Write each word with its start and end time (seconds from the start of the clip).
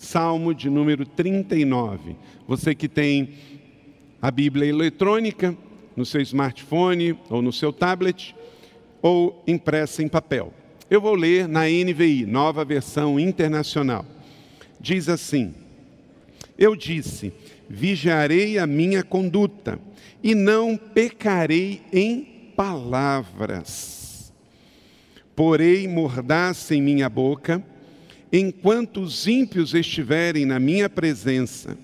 Salmo 0.00 0.54
de 0.54 0.70
número 0.70 1.04
39. 1.04 2.16
Você 2.48 2.74
que 2.74 2.88
tem 2.88 3.34
a 4.20 4.30
Bíblia 4.30 4.66
eletrônica 4.66 5.54
no 5.94 6.06
seu 6.06 6.22
smartphone 6.22 7.18
ou 7.28 7.42
no 7.42 7.52
seu 7.52 7.70
tablet 7.70 8.34
ou 9.02 9.44
impressa 9.46 10.02
em 10.02 10.08
papel. 10.08 10.54
Eu 10.88 11.02
vou 11.02 11.14
ler 11.14 11.46
na 11.46 11.64
NVI, 11.66 12.24
nova 12.24 12.64
versão 12.64 13.20
internacional. 13.20 14.06
Diz 14.80 15.06
assim: 15.06 15.54
Eu 16.56 16.74
disse: 16.74 17.30
vigiarei 17.68 18.58
a 18.58 18.66
minha 18.66 19.02
conduta 19.02 19.78
e 20.22 20.34
não 20.34 20.78
pecarei 20.78 21.82
em 21.92 22.52
palavras. 22.56 24.32
Porei 25.36 25.86
mordaça 25.86 26.74
em 26.74 26.80
minha 26.80 27.08
boca, 27.10 27.62
enquanto 28.32 29.00
os 29.00 29.26
ímpios 29.26 29.74
estiverem 29.74 30.44
na 30.44 30.60
minha 30.60 30.88
presença. 30.88 31.76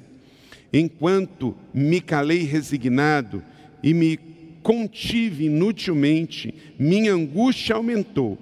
Enquanto 0.73 1.55
me 1.73 2.01
calei 2.01 2.43
resignado 2.43 3.43
e 3.83 3.95
me 3.95 4.19
contive 4.63 5.47
inutilmente, 5.47 6.55
minha 6.79 7.15
angústia 7.15 7.77
aumentou, 7.77 8.37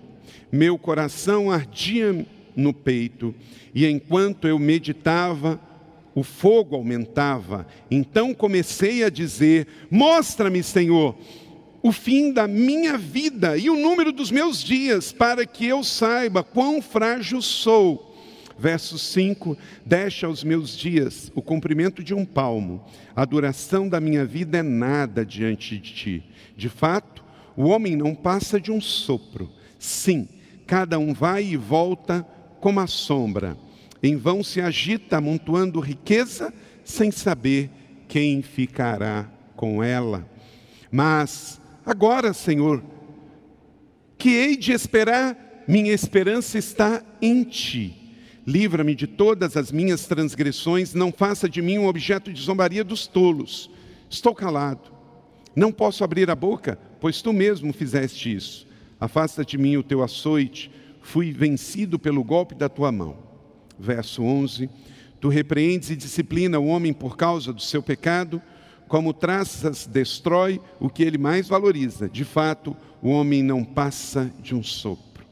meu 0.51 0.79
coração 0.79 1.51
ardia 1.51 2.27
no 2.57 2.73
peito, 2.73 3.35
e 3.75 3.87
enquanto 3.87 4.49
eu 4.49 4.59
meditava, 4.59 5.61
o 6.15 6.23
fogo 6.23 6.77
aumentava. 6.77 7.67
Então 7.91 8.33
comecei 8.33 9.03
a 9.03 9.11
dizer: 9.11 9.67
Mostra-me, 9.91 10.63
Senhor, 10.63 11.17
o 11.85 11.93
fim 11.93 12.33
da 12.33 12.49
minha 12.49 12.97
vida 12.97 13.59
e 13.59 13.69
o 13.69 13.77
número 13.77 14.11
dos 14.11 14.31
meus 14.31 14.65
dias, 14.65 15.13
para 15.13 15.45
que 15.45 15.67
eu 15.67 15.85
saiba 15.85 16.43
quão 16.43 16.81
frágil 16.81 17.43
sou. 17.43 18.17
Verso 18.59 18.99
5: 18.99 19.55
Deixa 19.85 20.27
aos 20.27 20.43
meus 20.43 20.75
dias 20.75 21.31
o 21.35 21.43
comprimento 21.43 22.03
de 22.03 22.15
um 22.15 22.25
palmo, 22.25 22.83
a 23.15 23.23
duração 23.27 23.87
da 23.87 24.01
minha 24.01 24.25
vida 24.25 24.57
é 24.57 24.63
nada 24.63 25.27
diante 25.27 25.77
de 25.77 25.93
ti. 25.93 26.23
De 26.57 26.71
fato, 26.71 27.23
o 27.55 27.65
homem 27.65 27.95
não 27.95 28.15
passa 28.15 28.59
de 28.59 28.73
um 28.73 28.81
sopro. 28.81 29.51
Sim, 29.79 30.27
cada 30.67 30.99
um 30.99 31.13
vai 31.13 31.45
e 31.45 31.57
volta 31.57 32.27
como 32.61 32.81
a 32.81 32.87
sombra. 32.87 33.59
Em 34.03 34.17
vão 34.17 34.43
se 34.43 34.59
agita, 34.59 35.19
amontoando 35.19 35.81
riqueza, 35.81 36.51
sem 36.83 37.11
saber 37.11 37.69
quem 38.09 38.41
ficará 38.41 39.29
com 39.55 39.85
ela. 39.85 40.27
Mas 40.91 41.61
agora, 41.85 42.33
Senhor, 42.33 42.83
que 44.17 44.31
hei 44.31 44.57
de 44.57 44.73
esperar? 44.73 45.65
Minha 45.67 45.93
esperança 45.93 46.59
está 46.59 47.03
em 47.21 47.43
Ti. 47.43 48.01
Livra-me 48.47 48.95
de 48.95 49.07
todas 49.07 49.57
as 49.57 49.73
minhas 49.73 50.07
transgressões, 50.07 50.93
não 50.93 51.11
faça 51.11 51.49
de 51.49 51.63
mim 51.63 51.79
um 51.79 51.87
objeto 51.87 52.33
de 52.33 52.43
zombaria 52.43 52.85
dos 52.85 53.07
tolos. 53.07 53.71
Estou 54.11 54.35
calado, 54.35 54.93
não 55.57 55.73
posso 55.73 56.05
abrir 56.05 56.31
a 56.31 56.35
boca, 56.35 56.79
pois 57.01 57.23
tu 57.23 57.33
mesmo 57.33 57.73
fizeste 57.73 58.35
isso. 58.35 58.67
Afasta 59.01 59.45
de 59.45 59.57
mim 59.57 59.77
o 59.77 59.83
teu 59.83 60.03
açoite, 60.03 60.71
fui 61.01 61.33
vencido 61.33 61.99
pelo 61.99 62.23
golpe 62.23 62.55
da 62.55 62.69
tua 62.69 62.93
mão 62.93 63.25
verso 63.79 64.23
11: 64.23 64.69
Tu 65.21 65.29
repreendes 65.29 65.91
e 65.91 65.97
disciplina 65.97 66.59
o 66.59 66.67
homem 66.67 66.93
por 66.93 67.17
causa 67.17 67.53
do 67.53 67.63
seu 67.63 67.83
pecado, 67.83 68.41
como 68.89 69.13
traças 69.13 69.87
destrói 69.87 70.61
o 70.79 70.89
que 70.89 71.03
ele 71.03 71.19
mais 71.19 71.49
valoriza. 71.49 72.09
De 72.09 72.25
fato, 72.25 72.77
o 73.03 73.09
homem 73.11 73.43
não 73.43 73.65
passa 73.65 74.31
de 74.41 74.55
um 74.55 74.63
sopro. 74.63 75.25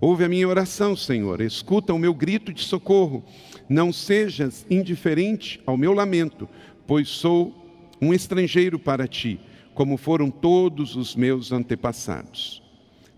Ouve 0.00 0.24
a 0.24 0.28
minha 0.28 0.48
oração, 0.48 0.94
Senhor, 0.94 1.40
escuta 1.40 1.94
o 1.94 1.98
meu 1.98 2.12
grito 2.12 2.52
de 2.52 2.62
socorro. 2.62 3.24
Não 3.68 3.92
sejas 3.92 4.66
indiferente 4.68 5.60
ao 5.64 5.76
meu 5.76 5.92
lamento, 5.92 6.48
pois 6.86 7.08
sou 7.08 7.54
um 8.00 8.12
estrangeiro 8.12 8.78
para 8.78 9.08
ti, 9.08 9.40
como 9.74 9.96
foram 9.96 10.30
todos 10.30 10.94
os 10.94 11.16
meus 11.16 11.52
antepassados. 11.52 12.62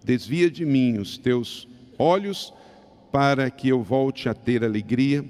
Desvia 0.05 0.51
de 0.51 0.65
mim 0.65 0.99
os 0.99 1.19
teus 1.19 1.67
olhos 1.99 2.53
para 3.11 3.51
que 3.51 3.69
eu 3.69 3.83
volte 3.83 4.29
a 4.29 4.35
ter 4.35 4.63
alegria 4.63 5.25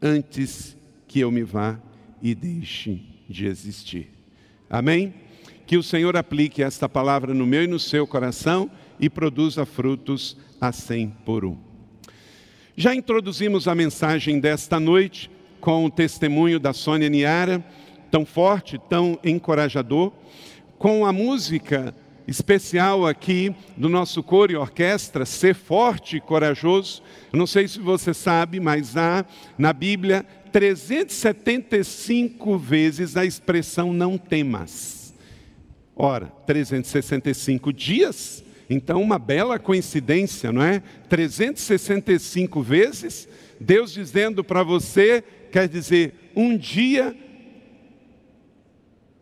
antes 0.00 0.76
que 1.06 1.20
eu 1.20 1.30
me 1.30 1.42
vá 1.42 1.78
e 2.22 2.34
deixe 2.34 3.02
de 3.30 3.46
existir. 3.46 4.10
Amém? 4.68 5.14
Que 5.64 5.76
o 5.76 5.82
Senhor 5.82 6.16
aplique 6.16 6.64
esta 6.64 6.88
palavra 6.88 7.32
no 7.32 7.46
meu 7.46 7.62
e 7.62 7.68
no 7.68 7.78
seu 7.78 8.04
coração 8.04 8.68
e 8.98 9.08
produza 9.08 9.64
frutos 9.64 10.36
a 10.60 10.72
cem 10.72 11.14
por 11.24 11.44
um. 11.44 11.56
Já 12.76 12.92
introduzimos 12.92 13.68
a 13.68 13.74
mensagem 13.74 14.40
desta 14.40 14.80
noite 14.80 15.30
com 15.60 15.84
o 15.84 15.90
testemunho 15.90 16.58
da 16.58 16.72
Sônia 16.72 17.08
Niara, 17.08 17.64
tão 18.10 18.26
forte, 18.26 18.80
tão 18.88 19.18
encorajador, 19.22 20.12
com 20.76 21.06
a 21.06 21.12
música 21.12 21.94
especial 22.26 23.06
aqui 23.06 23.54
do 23.76 23.88
nosso 23.88 24.22
coro 24.22 24.52
e 24.52 24.56
orquestra, 24.56 25.26
ser 25.26 25.54
forte 25.54 26.16
e 26.16 26.20
corajoso. 26.20 27.02
Eu 27.32 27.38
não 27.38 27.46
sei 27.46 27.68
se 27.68 27.78
você 27.78 28.14
sabe, 28.14 28.60
mas 28.60 28.96
há 28.96 29.24
na 29.58 29.72
Bíblia 29.72 30.24
375 30.52 32.58
vezes 32.58 33.16
a 33.16 33.24
expressão 33.24 33.92
não 33.92 34.18
temas. 34.18 35.14
Ora, 35.96 36.26
365 36.46 37.72
dias, 37.72 38.44
então 38.68 39.02
uma 39.02 39.18
bela 39.18 39.58
coincidência, 39.58 40.52
não 40.52 40.62
é? 40.62 40.82
365 41.08 42.62
vezes, 42.62 43.28
Deus 43.60 43.92
dizendo 43.92 44.42
para 44.42 44.62
você, 44.62 45.22
quer 45.50 45.68
dizer, 45.68 46.14
um 46.34 46.56
dia 46.56 47.14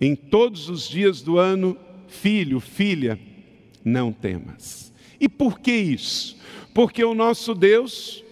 em 0.00 0.14
todos 0.14 0.68
os 0.68 0.88
dias 0.88 1.22
do 1.22 1.38
ano 1.38 1.76
filho, 2.06 2.60
filha, 2.60 3.18
não 3.84 4.12
temas. 4.12 4.92
E 5.20 5.28
por 5.28 5.58
que 5.58 5.72
isso? 5.72 6.38
Porque 6.72 7.02
o 7.02 7.14
nosso 7.14 7.54
Deus 7.54 8.24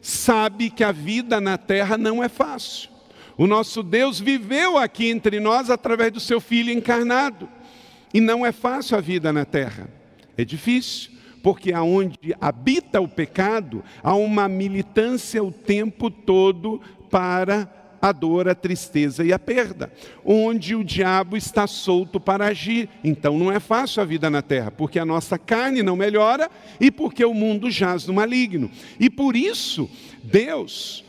sabe 0.00 0.70
que 0.70 0.84
a 0.84 0.92
vida 0.92 1.40
na 1.40 1.58
terra 1.58 1.96
não 1.98 2.22
é 2.22 2.28
fácil. 2.28 2.90
O 3.36 3.46
nosso 3.46 3.82
Deus 3.82 4.20
viveu 4.20 4.76
aqui 4.76 5.08
entre 5.08 5.40
nós 5.40 5.70
através 5.70 6.12
do 6.12 6.20
seu 6.20 6.40
filho 6.40 6.72
encarnado. 6.72 7.48
E 8.12 8.20
não 8.20 8.44
é 8.44 8.52
fácil 8.52 8.98
a 8.98 9.00
vida 9.00 9.32
na 9.32 9.44
terra. 9.44 9.88
É 10.36 10.44
difícil, 10.44 11.12
porque 11.42 11.72
aonde 11.72 12.34
habita 12.40 13.00
o 13.00 13.08
pecado, 13.08 13.82
há 14.02 14.14
uma 14.14 14.48
militância 14.48 15.42
o 15.42 15.50
tempo 15.50 16.10
todo 16.10 16.80
para 17.10 17.79
a 18.00 18.12
dor, 18.12 18.48
a 18.48 18.54
tristeza 18.54 19.24
e 19.24 19.32
a 19.32 19.38
perda, 19.38 19.92
onde 20.24 20.74
o 20.74 20.82
diabo 20.82 21.36
está 21.36 21.66
solto 21.66 22.18
para 22.18 22.46
agir. 22.46 22.88
Então 23.04 23.38
não 23.38 23.52
é 23.52 23.60
fácil 23.60 24.02
a 24.02 24.04
vida 24.06 24.30
na 24.30 24.42
terra, 24.42 24.70
porque 24.70 24.98
a 24.98 25.04
nossa 25.04 25.38
carne 25.38 25.82
não 25.82 25.96
melhora 25.96 26.50
e 26.80 26.90
porque 26.90 27.24
o 27.24 27.34
mundo 27.34 27.70
jaz 27.70 28.06
no 28.06 28.14
maligno. 28.14 28.70
E 28.98 29.10
por 29.10 29.36
isso, 29.36 29.90
Deus 30.22 31.04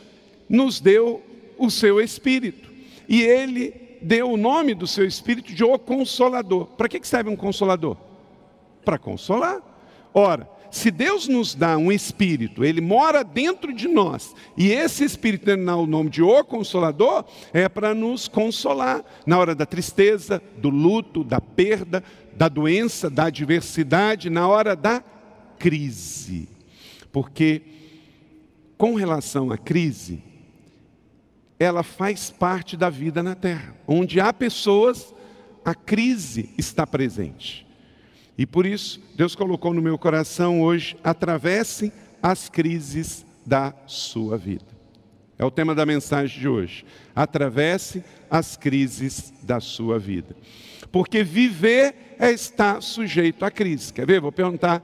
nos 0.48 0.80
deu 0.80 1.22
o 1.56 1.70
seu 1.70 2.00
espírito. 2.00 2.70
E 3.08 3.22
ele 3.22 3.74
deu 4.02 4.30
o 4.30 4.36
nome 4.36 4.74
do 4.74 4.86
seu 4.86 5.06
espírito 5.06 5.52
de 5.52 5.64
o 5.64 5.78
consolador. 5.78 6.66
Para 6.76 6.88
que 6.88 7.06
serve 7.06 7.30
um 7.30 7.36
consolador? 7.36 7.96
Para 8.84 8.98
consolar. 8.98 9.60
Ora, 10.12 10.48
se 10.72 10.90
Deus 10.90 11.28
nos 11.28 11.54
dá 11.54 11.76
um 11.76 11.92
espírito, 11.92 12.64
ele 12.64 12.80
mora 12.80 13.22
dentro 13.22 13.74
de 13.74 13.86
nós, 13.86 14.34
e 14.56 14.70
esse 14.72 15.04
espírito 15.04 15.44
tem 15.44 15.54
o 15.68 15.86
nome 15.86 16.08
de 16.08 16.22
O 16.22 16.42
Consolador, 16.42 17.26
é 17.52 17.68
para 17.68 17.94
nos 17.94 18.26
consolar 18.26 19.04
na 19.26 19.38
hora 19.38 19.54
da 19.54 19.66
tristeza, 19.66 20.42
do 20.56 20.70
luto, 20.70 21.22
da 21.22 21.42
perda, 21.42 22.02
da 22.34 22.48
doença, 22.48 23.10
da 23.10 23.24
adversidade, 23.24 24.30
na 24.30 24.48
hora 24.48 24.74
da 24.74 25.04
crise. 25.58 26.48
Porque, 27.12 27.60
com 28.78 28.94
relação 28.94 29.52
à 29.52 29.58
crise, 29.58 30.24
ela 31.60 31.82
faz 31.82 32.30
parte 32.30 32.78
da 32.78 32.88
vida 32.88 33.22
na 33.22 33.34
terra. 33.34 33.76
Onde 33.86 34.20
há 34.20 34.32
pessoas, 34.32 35.14
a 35.62 35.74
crise 35.74 36.48
está 36.56 36.86
presente. 36.86 37.66
E 38.36 38.46
por 38.46 38.66
isso, 38.66 39.00
Deus 39.14 39.34
colocou 39.34 39.74
no 39.74 39.82
meu 39.82 39.98
coração 39.98 40.62
hoje: 40.62 40.96
atravesse 41.02 41.92
as 42.22 42.48
crises 42.48 43.26
da 43.44 43.74
sua 43.86 44.38
vida. 44.38 44.64
É 45.38 45.44
o 45.44 45.50
tema 45.50 45.74
da 45.74 45.84
mensagem 45.84 46.40
de 46.40 46.48
hoje. 46.48 46.84
Atravesse 47.16 48.04
as 48.30 48.56
crises 48.56 49.32
da 49.42 49.60
sua 49.60 49.98
vida. 49.98 50.36
Porque 50.90 51.24
viver 51.24 52.14
é 52.18 52.30
estar 52.30 52.80
sujeito 52.80 53.44
à 53.44 53.50
crise. 53.50 53.92
Quer 53.92 54.06
ver? 54.06 54.20
Vou 54.20 54.30
perguntar 54.30 54.82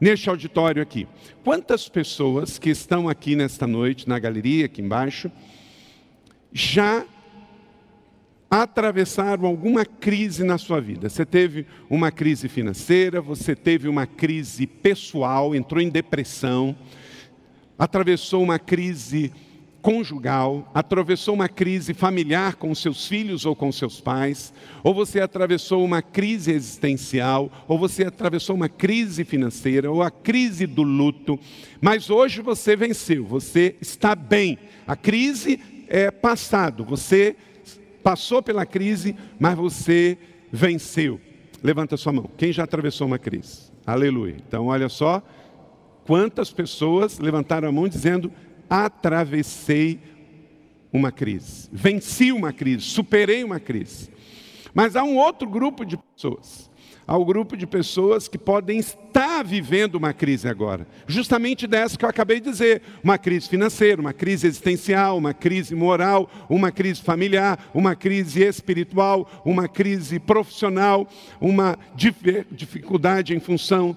neste 0.00 0.30
auditório 0.30 0.82
aqui. 0.82 1.06
Quantas 1.44 1.88
pessoas 1.88 2.58
que 2.58 2.70
estão 2.70 3.08
aqui 3.08 3.36
nesta 3.36 3.66
noite, 3.66 4.08
na 4.08 4.18
galeria, 4.18 4.66
aqui 4.66 4.80
embaixo, 4.80 5.30
já 6.52 7.04
atravessaram 8.50 9.46
alguma 9.46 9.84
crise 9.84 10.44
na 10.44 10.56
sua 10.56 10.80
vida. 10.80 11.08
Você 11.08 11.26
teve 11.26 11.66
uma 11.90 12.10
crise 12.10 12.48
financeira, 12.48 13.20
você 13.20 13.56
teve 13.56 13.88
uma 13.88 14.06
crise 14.06 14.66
pessoal, 14.66 15.54
entrou 15.54 15.80
em 15.80 15.88
depressão, 15.88 16.76
atravessou 17.78 18.42
uma 18.42 18.58
crise 18.58 19.32
conjugal, 19.82 20.68
atravessou 20.74 21.32
uma 21.32 21.48
crise 21.48 21.94
familiar 21.94 22.56
com 22.56 22.74
seus 22.74 23.06
filhos 23.06 23.46
ou 23.46 23.54
com 23.54 23.70
seus 23.70 24.00
pais, 24.00 24.52
ou 24.82 24.92
você 24.92 25.20
atravessou 25.20 25.84
uma 25.84 26.02
crise 26.02 26.50
existencial, 26.50 27.52
ou 27.68 27.78
você 27.78 28.04
atravessou 28.04 28.56
uma 28.56 28.68
crise 28.68 29.22
financeira, 29.24 29.88
ou 29.88 30.02
a 30.02 30.10
crise 30.10 30.66
do 30.66 30.82
luto, 30.82 31.38
mas 31.80 32.10
hoje 32.10 32.42
você 32.42 32.74
venceu, 32.74 33.24
você 33.24 33.76
está 33.80 34.16
bem. 34.16 34.58
A 34.88 34.96
crise 34.96 35.60
é 35.86 36.10
passado, 36.10 36.84
você 36.84 37.36
passou 38.06 38.40
pela 38.40 38.64
crise, 38.64 39.16
mas 39.36 39.56
você 39.56 40.16
venceu. 40.52 41.20
Levanta 41.60 41.96
sua 41.96 42.12
mão. 42.12 42.30
Quem 42.36 42.52
já 42.52 42.62
atravessou 42.62 43.04
uma 43.04 43.18
crise? 43.18 43.72
Aleluia. 43.84 44.36
Então, 44.46 44.66
olha 44.66 44.88
só 44.88 45.20
quantas 46.06 46.52
pessoas 46.52 47.18
levantaram 47.18 47.68
a 47.68 47.72
mão 47.72 47.88
dizendo: 47.88 48.30
atravessei 48.70 49.98
uma 50.92 51.10
crise, 51.10 51.68
venci 51.72 52.30
uma 52.30 52.52
crise, 52.52 52.82
superei 52.82 53.42
uma 53.42 53.58
crise. 53.58 54.08
Mas 54.72 54.94
há 54.94 55.02
um 55.02 55.16
outro 55.16 55.48
grupo 55.48 55.84
de 55.84 55.96
pessoas. 55.96 56.70
Há 57.08 57.16
o 57.16 57.22
um 57.22 57.24
grupo 57.24 57.56
de 57.56 57.68
pessoas 57.68 58.26
que 58.26 58.36
podem 58.36 58.80
estar 58.80 59.44
vivendo 59.44 59.94
uma 59.94 60.12
crise 60.12 60.48
agora, 60.48 60.88
justamente 61.06 61.64
dessa 61.64 61.96
que 61.96 62.04
eu 62.04 62.08
acabei 62.08 62.40
de 62.40 62.50
dizer: 62.50 62.82
uma 63.02 63.16
crise 63.16 63.48
financeira, 63.48 64.00
uma 64.00 64.12
crise 64.12 64.48
existencial, 64.48 65.16
uma 65.16 65.32
crise 65.32 65.72
moral, 65.72 66.28
uma 66.48 66.72
crise 66.72 67.00
familiar, 67.00 67.70
uma 67.72 67.94
crise 67.94 68.42
espiritual, 68.42 69.30
uma 69.44 69.68
crise 69.68 70.18
profissional, 70.18 71.06
uma 71.40 71.78
dificuldade 72.50 73.36
em 73.36 73.40
função 73.40 73.96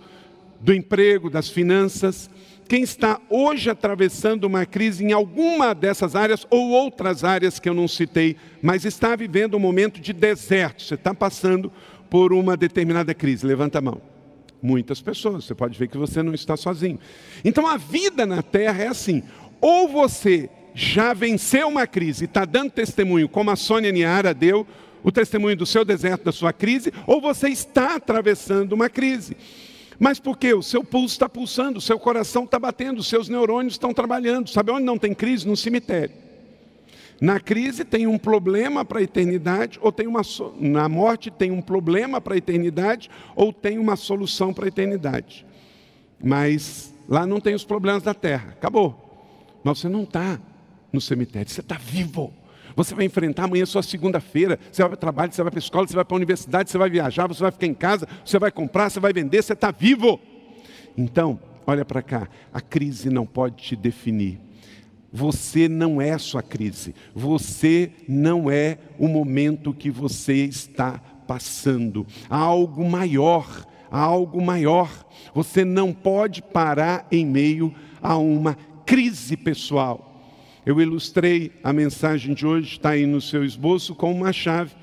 do 0.61 0.71
emprego, 0.71 1.31
das 1.31 1.49
finanças. 1.49 2.29
Quem 2.67 2.83
está 2.83 3.19
hoje 3.31 3.67
atravessando 3.67 4.43
uma 4.43 4.63
crise 4.63 5.03
em 5.03 5.11
alguma 5.11 5.73
dessas 5.73 6.15
áreas 6.15 6.45
ou 6.51 6.69
outras 6.69 7.23
áreas 7.23 7.59
que 7.59 7.67
eu 7.67 7.73
não 7.73 7.87
citei, 7.87 8.35
mas 8.61 8.85
está 8.85 9.15
vivendo 9.15 9.55
um 9.55 9.59
momento 9.59 9.99
de 9.99 10.13
deserto, 10.13 10.83
você 10.83 10.93
está 10.93 11.11
passando 11.11 11.71
por 12.09 12.33
uma 12.33 12.57
determinada 12.57 13.13
crise, 13.13 13.45
levanta 13.45 13.79
a 13.79 13.81
mão. 13.81 14.01
Muitas 14.61 15.01
pessoas, 15.01 15.45
você 15.45 15.55
pode 15.55 15.77
ver 15.77 15.87
que 15.87 15.97
você 15.97 16.21
não 16.21 16.33
está 16.33 16.57
sozinho. 16.57 16.99
Então 17.45 17.65
a 17.65 17.77
vida 17.77 18.25
na 18.25 18.41
terra 18.41 18.83
é 18.83 18.87
assim: 18.87 19.23
ou 19.61 19.87
você 19.87 20.49
já 20.73 21.13
venceu 21.13 21.67
uma 21.67 21.87
crise 21.87 22.25
está 22.25 22.45
dando 22.45 22.71
testemunho, 22.71 23.27
como 23.27 23.51
a 23.51 23.55
Sônia 23.55 23.91
Niara 23.91 24.33
deu, 24.33 24.67
o 25.03 25.11
testemunho 25.11 25.55
do 25.55 25.65
seu 25.65 25.85
deserto, 25.85 26.25
da 26.25 26.31
sua 26.31 26.51
crise, 26.53 26.93
ou 27.07 27.21
você 27.21 27.49
está 27.49 27.95
atravessando 27.95 28.73
uma 28.73 28.89
crise. 28.89 29.35
Mas 29.97 30.19
por 30.19 30.37
quê? 30.37 30.53
O 30.53 30.63
seu 30.63 30.83
pulso 30.83 31.15
está 31.15 31.27
pulsando, 31.27 31.79
o 31.79 31.81
seu 31.81 31.99
coração 31.99 32.45
está 32.45 32.57
batendo, 32.57 32.99
os 32.99 33.07
seus 33.07 33.27
neurônios 33.27 33.73
estão 33.73 33.93
trabalhando. 33.93 34.49
Sabe 34.49 34.71
onde 34.71 34.85
não 34.85 34.97
tem 34.97 35.13
crise? 35.13 35.45
No 35.45 35.57
cemitério. 35.57 36.28
Na 37.21 37.39
crise 37.39 37.83
tem 37.83 38.07
um 38.07 38.17
problema 38.17 38.85
para 38.85 38.99
a 38.99 39.03
eternidade, 39.03 39.77
ou 39.81 39.91
tem 39.91 40.07
uma 40.07 40.21
na 40.59 40.87
morte 40.87 41.29
tem 41.29 41.51
um 41.51 41.61
problema 41.61 42.21
para 42.21 42.35
a 42.35 42.37
eternidade, 42.37 43.09
ou 43.35 43.51
tem 43.51 43.77
uma 43.77 43.95
solução 43.95 44.53
para 44.53 44.65
a 44.65 44.67
eternidade. 44.69 45.45
Mas 46.23 46.93
lá 47.07 47.25
não 47.25 47.41
tem 47.41 47.53
os 47.53 47.65
problemas 47.65 48.03
da 48.03 48.13
terra. 48.13 48.49
Acabou. 48.51 49.09
Mas 49.63 49.79
você 49.79 49.89
não 49.89 50.03
está 50.03 50.39
no 50.91 51.01
cemitério, 51.01 51.49
você 51.49 51.61
está 51.61 51.75
vivo. 51.75 52.33
Você 52.75 52.95
vai 52.95 53.03
enfrentar 53.03 53.43
amanhã 53.43 53.65
sua 53.65 53.83
segunda-feira. 53.83 54.57
Você 54.71 54.81
vai 54.81 54.89
para 54.91 54.95
o 54.95 54.99
trabalho, 54.99 55.33
você 55.33 55.43
vai 55.43 55.51
para 55.51 55.57
a 55.57 55.63
escola, 55.63 55.87
você 55.87 55.95
vai 55.95 56.05
para 56.05 56.15
a 56.15 56.17
universidade, 56.17 56.69
você 56.69 56.77
vai 56.77 56.89
viajar, 56.89 57.27
você 57.27 57.41
vai 57.41 57.51
ficar 57.51 57.67
em 57.67 57.73
casa, 57.73 58.07
você 58.23 58.39
vai 58.39 58.51
comprar, 58.51 58.89
você 58.89 58.99
vai 58.99 59.11
vender, 59.11 59.43
você 59.43 59.51
está 59.51 59.71
vivo. 59.71 60.19
Então, 60.97 61.37
olha 61.67 61.83
para 61.83 62.01
cá, 62.01 62.29
a 62.53 62.61
crise 62.61 63.09
não 63.09 63.25
pode 63.25 63.57
te 63.57 63.75
definir. 63.75 64.39
Você 65.11 65.67
não 65.67 66.01
é 66.01 66.17
sua 66.17 66.41
crise. 66.41 66.93
Você 67.13 67.91
não 68.07 68.49
é 68.49 68.77
o 68.97 69.07
momento 69.07 69.73
que 69.73 69.89
você 69.89 70.45
está 70.45 70.99
passando. 71.27 72.05
Há 72.29 72.37
algo 72.37 72.87
maior, 72.87 73.65
há 73.91 73.99
algo 73.99 74.41
maior. 74.41 74.89
Você 75.33 75.65
não 75.65 75.93
pode 75.93 76.41
parar 76.41 77.07
em 77.11 77.25
meio 77.25 77.73
a 78.01 78.17
uma 78.17 78.55
crise 78.85 79.35
pessoal. 79.35 80.05
Eu 80.65 80.79
ilustrei 80.79 81.51
a 81.63 81.73
mensagem 81.73 82.33
de 82.33 82.45
hoje, 82.45 82.73
está 82.73 82.91
aí 82.91 83.05
no 83.05 83.21
seu 83.21 83.43
esboço, 83.43 83.95
com 83.95 84.11
uma 84.11 84.31
chave. 84.31 84.75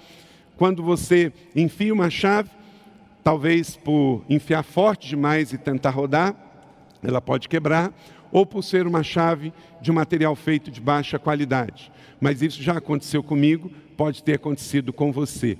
Quando 0.56 0.82
você 0.82 1.32
enfia 1.55 1.93
uma 1.93 2.11
chave, 2.11 2.50
talvez 3.22 3.76
por 3.76 4.25
enfiar 4.29 4.62
forte 4.62 5.08
demais 5.08 5.52
e 5.52 5.58
tentar 5.58 5.90
rodar, 5.90 6.34
ela 7.02 7.20
pode 7.20 7.49
quebrar, 7.49 7.93
ou 8.36 8.44
por 8.44 8.62
ser 8.62 8.86
uma 8.86 9.02
chave 9.02 9.50
de 9.80 9.90
material 9.90 10.36
feito 10.36 10.70
de 10.70 10.78
baixa 10.78 11.18
qualidade. 11.18 11.90
Mas 12.20 12.42
isso 12.42 12.62
já 12.62 12.76
aconteceu 12.76 13.22
comigo, 13.22 13.70
pode 13.96 14.22
ter 14.22 14.34
acontecido 14.34 14.92
com 14.92 15.10
você. 15.10 15.56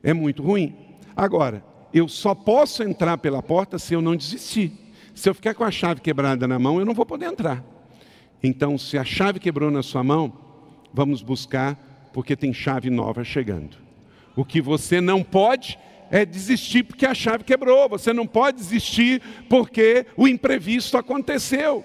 É 0.00 0.12
muito 0.12 0.44
ruim. 0.44 0.76
Agora, 1.16 1.64
eu 1.92 2.06
só 2.06 2.36
posso 2.36 2.84
entrar 2.84 3.18
pela 3.18 3.42
porta 3.42 3.80
se 3.80 3.94
eu 3.94 4.00
não 4.00 4.14
desistir. 4.14 4.70
Se 5.12 5.28
eu 5.28 5.34
ficar 5.34 5.54
com 5.54 5.64
a 5.64 5.72
chave 5.72 6.00
quebrada 6.00 6.46
na 6.46 6.56
mão, 6.56 6.78
eu 6.78 6.86
não 6.86 6.94
vou 6.94 7.04
poder 7.04 7.26
entrar. 7.26 7.64
Então, 8.40 8.78
se 8.78 8.96
a 8.96 9.04
chave 9.04 9.40
quebrou 9.40 9.68
na 9.68 9.82
sua 9.82 10.04
mão, 10.04 10.32
vamos 10.94 11.20
buscar, 11.20 11.74
porque 12.12 12.36
tem 12.36 12.54
chave 12.54 12.90
nova 12.90 13.24
chegando. 13.24 13.76
O 14.36 14.44
que 14.44 14.60
você 14.60 15.00
não 15.00 15.24
pode 15.24 15.76
é 16.12 16.26
desistir 16.26 16.82
porque 16.82 17.06
a 17.06 17.14
chave 17.14 17.42
quebrou. 17.42 17.88
Você 17.88 18.12
não 18.12 18.26
pode 18.26 18.58
desistir 18.58 19.22
porque 19.48 20.04
o 20.14 20.28
imprevisto 20.28 20.98
aconteceu. 20.98 21.82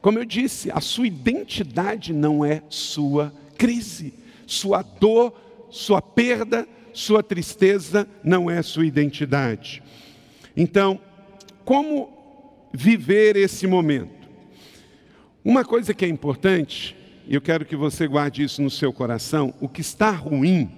Como 0.00 0.20
eu 0.20 0.24
disse, 0.24 0.70
a 0.70 0.80
sua 0.80 1.08
identidade 1.08 2.12
não 2.12 2.44
é 2.44 2.62
sua 2.68 3.34
crise, 3.58 4.14
sua 4.46 4.82
dor, 4.82 5.34
sua 5.68 6.00
perda, 6.00 6.66
sua 6.92 7.24
tristeza 7.24 8.08
não 8.22 8.48
é 8.48 8.62
sua 8.62 8.86
identidade. 8.86 9.82
Então, 10.56 11.00
como 11.64 12.68
viver 12.72 13.34
esse 13.34 13.66
momento? 13.66 14.28
Uma 15.44 15.64
coisa 15.64 15.92
que 15.92 16.04
é 16.04 16.08
importante, 16.08 16.96
e 17.26 17.34
eu 17.34 17.40
quero 17.40 17.64
que 17.64 17.74
você 17.74 18.06
guarde 18.06 18.44
isso 18.44 18.62
no 18.62 18.70
seu 18.70 18.92
coração: 18.92 19.52
o 19.60 19.68
que 19.68 19.80
está 19.80 20.12
ruim 20.12 20.70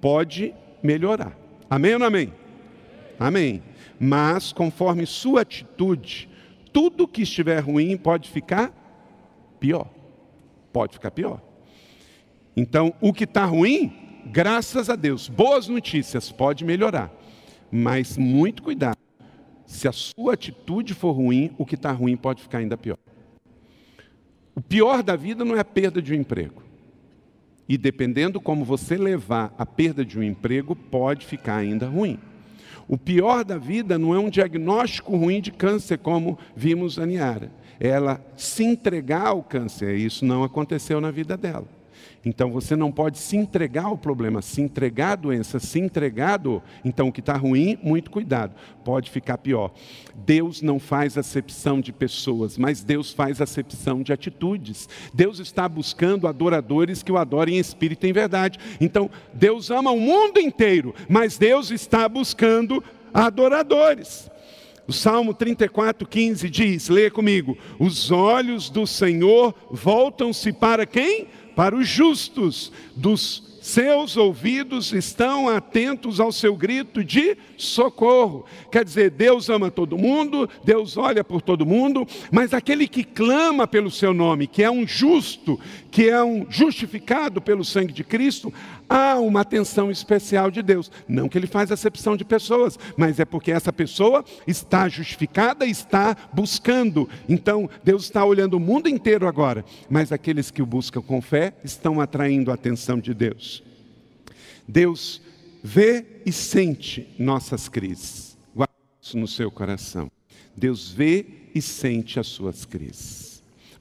pode 0.00 0.54
melhorar. 0.82 1.41
Amém 1.72 1.94
ou 1.94 1.98
não 1.98 2.06
amém? 2.06 2.30
Amém. 3.18 3.62
Mas, 3.98 4.52
conforme 4.52 5.06
sua 5.06 5.40
atitude, 5.40 6.28
tudo 6.70 7.08
que 7.08 7.22
estiver 7.22 7.60
ruim 7.60 7.96
pode 7.96 8.28
ficar 8.28 8.70
pior. 9.58 9.88
Pode 10.70 10.92
ficar 10.92 11.10
pior. 11.12 11.40
Então, 12.54 12.92
o 13.00 13.10
que 13.10 13.24
está 13.24 13.46
ruim, 13.46 13.90
graças 14.26 14.90
a 14.90 14.96
Deus, 14.96 15.30
boas 15.30 15.66
notícias, 15.66 16.30
pode 16.30 16.62
melhorar. 16.62 17.10
Mas 17.70 18.18
muito 18.18 18.62
cuidado. 18.62 18.98
Se 19.64 19.88
a 19.88 19.92
sua 19.92 20.34
atitude 20.34 20.92
for 20.92 21.12
ruim, 21.12 21.52
o 21.56 21.64
que 21.64 21.74
está 21.74 21.90
ruim 21.90 22.18
pode 22.18 22.42
ficar 22.42 22.58
ainda 22.58 22.76
pior. 22.76 22.98
O 24.54 24.60
pior 24.60 25.02
da 25.02 25.16
vida 25.16 25.42
não 25.42 25.56
é 25.56 25.60
a 25.60 25.64
perda 25.64 26.02
de 26.02 26.12
um 26.12 26.16
emprego. 26.16 26.62
E 27.72 27.78
dependendo 27.78 28.38
como 28.38 28.66
você 28.66 28.98
levar 28.98 29.54
a 29.56 29.64
perda 29.64 30.04
de 30.04 30.18
um 30.18 30.22
emprego, 30.22 30.76
pode 30.76 31.24
ficar 31.24 31.56
ainda 31.56 31.88
ruim. 31.88 32.18
O 32.86 32.98
pior 32.98 33.46
da 33.46 33.56
vida 33.56 33.98
não 33.98 34.14
é 34.14 34.18
um 34.18 34.28
diagnóstico 34.28 35.16
ruim 35.16 35.40
de 35.40 35.50
câncer, 35.50 35.96
como 35.96 36.38
vimos 36.54 36.98
a 36.98 37.06
Niara. 37.06 37.50
É 37.80 37.88
ela 37.88 38.22
se 38.36 38.62
entregar 38.62 39.28
ao 39.28 39.42
câncer. 39.42 39.96
Isso 39.96 40.22
não 40.22 40.44
aconteceu 40.44 41.00
na 41.00 41.10
vida 41.10 41.34
dela. 41.34 41.66
Então 42.24 42.50
você 42.52 42.76
não 42.76 42.92
pode 42.92 43.18
se 43.18 43.36
entregar 43.36 43.84
ao 43.84 43.98
problema, 43.98 44.40
se 44.40 44.60
entregar 44.60 45.12
à 45.12 45.16
doença, 45.16 45.58
se 45.58 45.80
entregar 45.80 46.34
à 46.34 46.36
dor. 46.36 46.62
Então 46.84 47.08
o 47.08 47.12
que 47.12 47.20
está 47.20 47.36
ruim, 47.36 47.76
muito 47.82 48.10
cuidado, 48.10 48.54
pode 48.84 49.10
ficar 49.10 49.38
pior. 49.38 49.72
Deus 50.14 50.62
não 50.62 50.78
faz 50.78 51.18
acepção 51.18 51.80
de 51.80 51.92
pessoas, 51.92 52.56
mas 52.56 52.84
Deus 52.84 53.12
faz 53.12 53.40
acepção 53.40 54.02
de 54.02 54.12
atitudes. 54.12 54.88
Deus 55.12 55.40
está 55.40 55.68
buscando 55.68 56.28
adoradores 56.28 57.02
que 57.02 57.10
o 57.10 57.18
adorem 57.18 57.56
em 57.56 57.60
espírito 57.60 58.06
e 58.06 58.10
em 58.10 58.12
verdade. 58.12 58.58
Então 58.80 59.10
Deus 59.34 59.70
ama 59.70 59.90
o 59.90 60.00
mundo 60.00 60.38
inteiro, 60.38 60.94
mas 61.08 61.36
Deus 61.36 61.70
está 61.70 62.08
buscando 62.08 62.82
adoradores. 63.12 64.30
O 64.86 64.92
Salmo 64.92 65.32
34, 65.32 66.06
15 66.06 66.50
diz: 66.50 66.88
leia 66.88 67.10
comigo, 67.10 67.56
os 67.78 68.10
olhos 68.10 68.68
do 68.68 68.86
Senhor 68.86 69.54
voltam-se 69.70 70.52
para 70.52 70.84
quem? 70.84 71.28
Para 71.54 71.76
os 71.76 71.88
justos, 71.88 72.72
dos 72.96 73.52
seus 73.62 74.16
ouvidos 74.16 74.92
estão 74.92 75.48
atentos 75.48 76.18
ao 76.18 76.32
seu 76.32 76.56
grito 76.56 77.04
de 77.04 77.36
socorro. 77.56 78.44
Quer 78.72 78.84
dizer, 78.84 79.10
Deus 79.10 79.48
ama 79.48 79.70
todo 79.70 79.96
mundo, 79.96 80.50
Deus 80.64 80.96
olha 80.96 81.22
por 81.22 81.40
todo 81.40 81.64
mundo, 81.64 82.04
mas 82.32 82.52
aquele 82.52 82.88
que 82.88 83.04
clama 83.04 83.64
pelo 83.64 83.88
seu 83.88 84.12
nome, 84.12 84.48
que 84.48 84.64
é 84.64 84.70
um 84.70 84.84
justo, 84.84 85.60
que 85.92 86.08
é 86.08 86.24
um 86.24 86.46
justificado 86.50 87.40
pelo 87.42 87.62
sangue 87.62 87.92
de 87.92 88.02
Cristo, 88.02 88.52
há 88.88 89.16
uma 89.20 89.42
atenção 89.42 89.90
especial 89.90 90.50
de 90.50 90.62
Deus. 90.62 90.90
Não 91.06 91.28
que 91.28 91.36
ele 91.36 91.46
faz 91.46 91.70
acepção 91.70 92.16
de 92.16 92.24
pessoas, 92.24 92.78
mas 92.96 93.20
é 93.20 93.26
porque 93.26 93.52
essa 93.52 93.70
pessoa 93.70 94.24
está 94.46 94.88
justificada, 94.88 95.66
está 95.66 96.16
buscando. 96.32 97.06
Então, 97.28 97.68
Deus 97.84 98.04
está 98.04 98.24
olhando 98.24 98.54
o 98.54 98.60
mundo 98.60 98.88
inteiro 98.88 99.28
agora, 99.28 99.66
mas 99.90 100.10
aqueles 100.10 100.50
que 100.50 100.62
o 100.62 100.66
buscam 100.66 101.02
com 101.02 101.20
fé 101.20 101.52
estão 101.62 102.00
atraindo 102.00 102.50
a 102.50 102.54
atenção 102.54 102.98
de 102.98 103.12
Deus. 103.12 103.62
Deus 104.66 105.20
vê 105.62 106.22
e 106.24 106.32
sente 106.32 107.06
nossas 107.18 107.68
crises. 107.68 108.38
Guarde 108.56 108.72
isso 109.02 109.18
no 109.18 109.28
seu 109.28 109.50
coração. 109.50 110.10
Deus 110.56 110.90
vê 110.90 111.26
e 111.54 111.60
sente 111.60 112.18
as 112.18 112.28
suas 112.28 112.64
crises. 112.64 113.31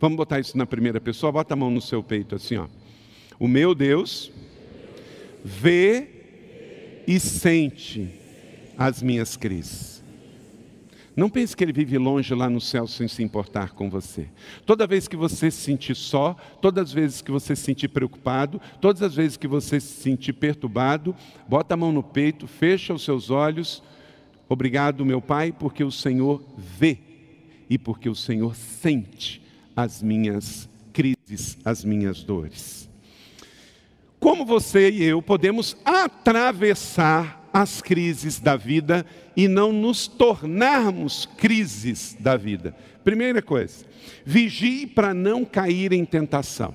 Vamos 0.02 0.18
botar 0.18 0.40
isso 0.40 0.58
na 0.58 0.66
primeira 0.66 1.00
pessoa? 1.00 1.32
Bota 1.32 1.54
a 1.54 1.56
mão 1.56 1.70
no 1.70 1.80
seu 1.80 2.02
peito 2.02 2.34
assim, 2.34 2.58
ó. 2.58 2.66
O 3.40 3.48
meu 3.48 3.76
Deus 3.76 4.32
vê 5.46 6.08
e 7.06 7.20
sente 7.20 8.10
as 8.76 9.04
minhas 9.04 9.38
crises. 9.38 10.04
Não 11.16 11.30
pense 11.30 11.56
que 11.56 11.64
ele 11.64 11.72
vive 11.72 12.00
longe 12.00 12.34
lá 12.34 12.50
no 12.50 12.60
céu 12.60 12.88
sem 12.88 13.08
se 13.08 13.22
importar 13.22 13.74
com 13.74 13.92
você. 13.92 14.28
Toda 14.66 14.88
vez 14.88 15.08
que 15.08 15.16
você 15.16 15.52
se 15.52 15.62
sentir 15.62 15.96
só, 15.96 16.36
todas 16.60 16.86
as 16.86 16.94
vezes 16.94 17.22
que 17.22 17.30
você 17.30 17.56
se 17.56 17.62
sentir 17.62 17.90
preocupado, 17.90 18.60
todas 18.80 19.04
as 19.04 19.14
vezes 19.14 19.38
que 19.38 19.48
você 19.48 19.80
se 19.80 20.02
sentir 20.02 20.34
perturbado, 20.34 21.16
bota 21.48 21.76
a 21.76 21.78
mão 21.78 21.92
no 21.92 22.02
peito, 22.02 22.48
fecha 22.48 22.92
os 22.92 23.04
seus 23.04 23.30
olhos. 23.30 23.84
Obrigado, 24.50 25.06
meu 25.06 25.22
Pai, 25.22 25.52
porque 25.52 25.84
o 25.84 25.92
Senhor 25.92 26.44
vê 26.58 26.98
e 27.70 27.78
porque 27.78 28.10
o 28.10 28.16
Senhor 28.16 28.56
sente 28.56 29.41
as 29.76 30.02
minhas 30.02 30.70
crises, 30.94 31.58
as 31.64 31.84
minhas 31.84 32.24
dores. 32.24 32.90
Como 34.20 34.46
você 34.46 34.90
e 34.90 35.04
eu 35.04 35.22
podemos 35.22 35.76
atravessar 35.84 37.50
as 37.54 37.82
crises 37.82 38.40
da 38.40 38.56
vida 38.56 39.06
e 39.36 39.48
não 39.48 39.74
nos 39.74 40.08
tornarmos 40.08 41.28
crises 41.38 42.16
da 42.20 42.38
vida. 42.38 42.76
Primeira 43.04 43.42
coisa, 43.42 43.86
vigie 44.24 44.86
para 44.86 45.14
não 45.14 45.44
cair 45.44 45.92
em 45.92 46.06
tentação. 46.06 46.74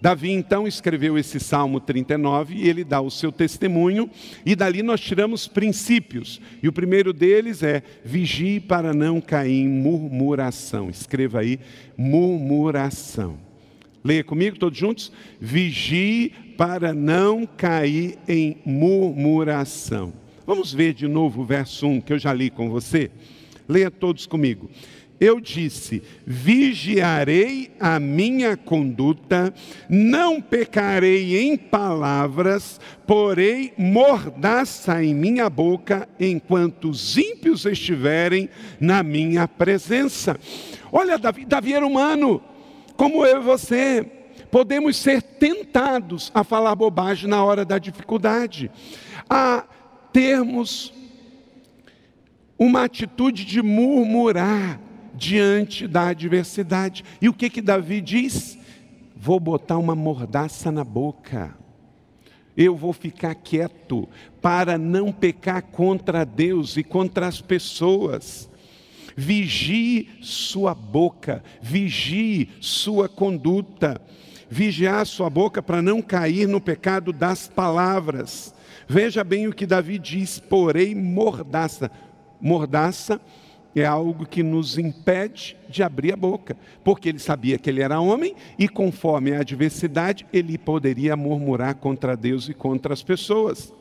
Davi 0.00 0.30
então 0.30 0.68
escreveu 0.68 1.16
esse 1.16 1.40
Salmo 1.40 1.80
39 1.80 2.54
e 2.54 2.68
ele 2.68 2.84
dá 2.84 3.00
o 3.00 3.10
seu 3.10 3.32
testemunho, 3.32 4.10
e 4.44 4.54
dali 4.54 4.82
nós 4.82 5.00
tiramos 5.00 5.48
princípios. 5.48 6.40
E 6.62 6.68
o 6.68 6.72
primeiro 6.72 7.12
deles 7.12 7.62
é: 7.62 7.82
vigie 8.04 8.60
para 8.60 8.92
não 8.92 9.20
cair 9.20 9.62
em 9.62 9.68
murmuração. 9.68 10.90
Escreva 10.90 11.40
aí, 11.40 11.58
murmuração. 11.96 13.38
Leia 14.04 14.22
comigo 14.22 14.58
todos 14.58 14.78
juntos. 14.78 15.10
Vigie 15.40 16.32
para 16.56 16.94
não 16.94 17.46
cair 17.46 18.18
em 18.28 18.58
murmuração. 18.64 20.12
Vamos 20.46 20.72
ver 20.72 20.94
de 20.94 21.08
novo 21.08 21.42
o 21.42 21.44
verso 21.44 21.88
1 21.88 22.00
que 22.02 22.12
eu 22.12 22.18
já 22.18 22.32
li 22.32 22.50
com 22.50 22.70
você. 22.70 23.10
Leia 23.68 23.90
todos 23.90 24.26
comigo. 24.26 24.70
Eu 25.18 25.40
disse: 25.40 26.02
vigiarei 26.26 27.70
a 27.80 27.98
minha 27.98 28.56
conduta, 28.56 29.52
não 29.88 30.40
pecarei 30.40 31.38
em 31.40 31.56
palavras, 31.56 32.80
porei 33.06 33.72
mordaça 33.78 35.02
em 35.02 35.14
minha 35.14 35.48
boca, 35.48 36.08
enquanto 36.20 36.90
os 36.90 37.16
ímpios 37.16 37.64
estiverem 37.64 38.48
na 38.78 39.02
minha 39.02 39.48
presença. 39.48 40.38
Olha, 40.92 41.18
Davi, 41.18 41.44
Davi 41.44 41.72
era 41.72 41.86
humano 41.86 42.42
como 42.96 43.26
eu 43.26 43.40
e 43.40 43.44
você, 43.44 44.04
podemos 44.50 44.96
ser 44.96 45.20
tentados 45.22 46.30
a 46.34 46.42
falar 46.42 46.74
bobagem 46.74 47.28
na 47.28 47.44
hora 47.44 47.64
da 47.64 47.78
dificuldade, 47.78 48.70
a 49.28 49.64
termos 50.12 50.94
uma 52.58 52.84
atitude 52.84 53.44
de 53.44 53.60
murmurar 53.60 54.80
diante 55.16 55.86
da 55.88 56.08
adversidade. 56.08 57.04
E 57.20 57.28
o 57.28 57.32
que 57.32 57.50
que 57.50 57.62
Davi 57.62 58.00
diz? 58.00 58.58
Vou 59.16 59.40
botar 59.40 59.78
uma 59.78 59.94
mordaça 59.94 60.70
na 60.70 60.84
boca. 60.84 61.56
Eu 62.56 62.76
vou 62.76 62.92
ficar 62.92 63.34
quieto 63.34 64.08
para 64.40 64.78
não 64.78 65.12
pecar 65.12 65.62
contra 65.62 66.24
Deus 66.24 66.76
e 66.76 66.84
contra 66.84 67.26
as 67.26 67.40
pessoas. 67.40 68.48
Vigie 69.16 70.10
sua 70.20 70.74
boca, 70.74 71.42
vigie 71.60 72.50
sua 72.60 73.08
conduta. 73.08 74.00
Vigiar 74.48 75.04
sua 75.06 75.28
boca 75.28 75.60
para 75.60 75.82
não 75.82 76.00
cair 76.00 76.46
no 76.46 76.60
pecado 76.60 77.12
das 77.12 77.48
palavras. 77.48 78.54
Veja 78.86 79.24
bem 79.24 79.48
o 79.48 79.52
que 79.52 79.66
Davi 79.66 79.98
diz: 79.98 80.38
porém, 80.38 80.94
mordaça. 80.94 81.90
Mordaça 82.40 83.20
é 83.80 83.86
algo 83.86 84.26
que 84.26 84.42
nos 84.42 84.78
impede 84.78 85.56
de 85.68 85.82
abrir 85.82 86.12
a 86.12 86.16
boca, 86.16 86.56
porque 86.82 87.08
ele 87.08 87.18
sabia 87.18 87.58
que 87.58 87.68
ele 87.68 87.82
era 87.82 88.00
homem 88.00 88.34
e, 88.58 88.68
conforme 88.68 89.32
a 89.32 89.40
adversidade, 89.40 90.26
ele 90.32 90.56
poderia 90.56 91.16
murmurar 91.16 91.74
contra 91.74 92.16
Deus 92.16 92.48
e 92.48 92.54
contra 92.54 92.94
as 92.94 93.02
pessoas. 93.02 93.72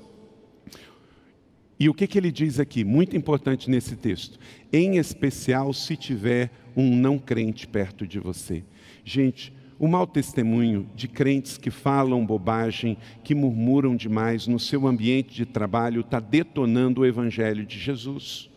E 1.79 1.89
o 1.89 1.93
que, 1.93 2.07
que 2.07 2.17
ele 2.17 2.31
diz 2.31 2.59
aqui? 2.59 2.83
Muito 2.83 3.17
importante 3.17 3.69
nesse 3.69 3.95
texto. 3.95 4.39
Em 4.71 4.97
especial 4.97 5.73
se 5.73 5.95
tiver 5.95 6.49
um 6.75 6.95
não 6.95 7.17
crente 7.17 7.67
perto 7.67 8.07
de 8.07 8.19
você. 8.19 8.63
Gente, 9.03 9.53
o 9.77 9.87
mau 9.87 10.07
testemunho 10.07 10.89
de 10.95 11.07
crentes 11.07 11.57
que 11.57 11.69
falam 11.69 12.25
bobagem, 12.25 12.97
que 13.23 13.35
murmuram 13.35 13.95
demais 13.95 14.47
no 14.47 14.59
seu 14.59 14.87
ambiente 14.87 15.33
de 15.33 15.45
trabalho, 15.45 16.01
está 16.01 16.19
detonando 16.19 17.01
o 17.01 17.05
Evangelho 17.05 17.65
de 17.65 17.77
Jesus. 17.77 18.49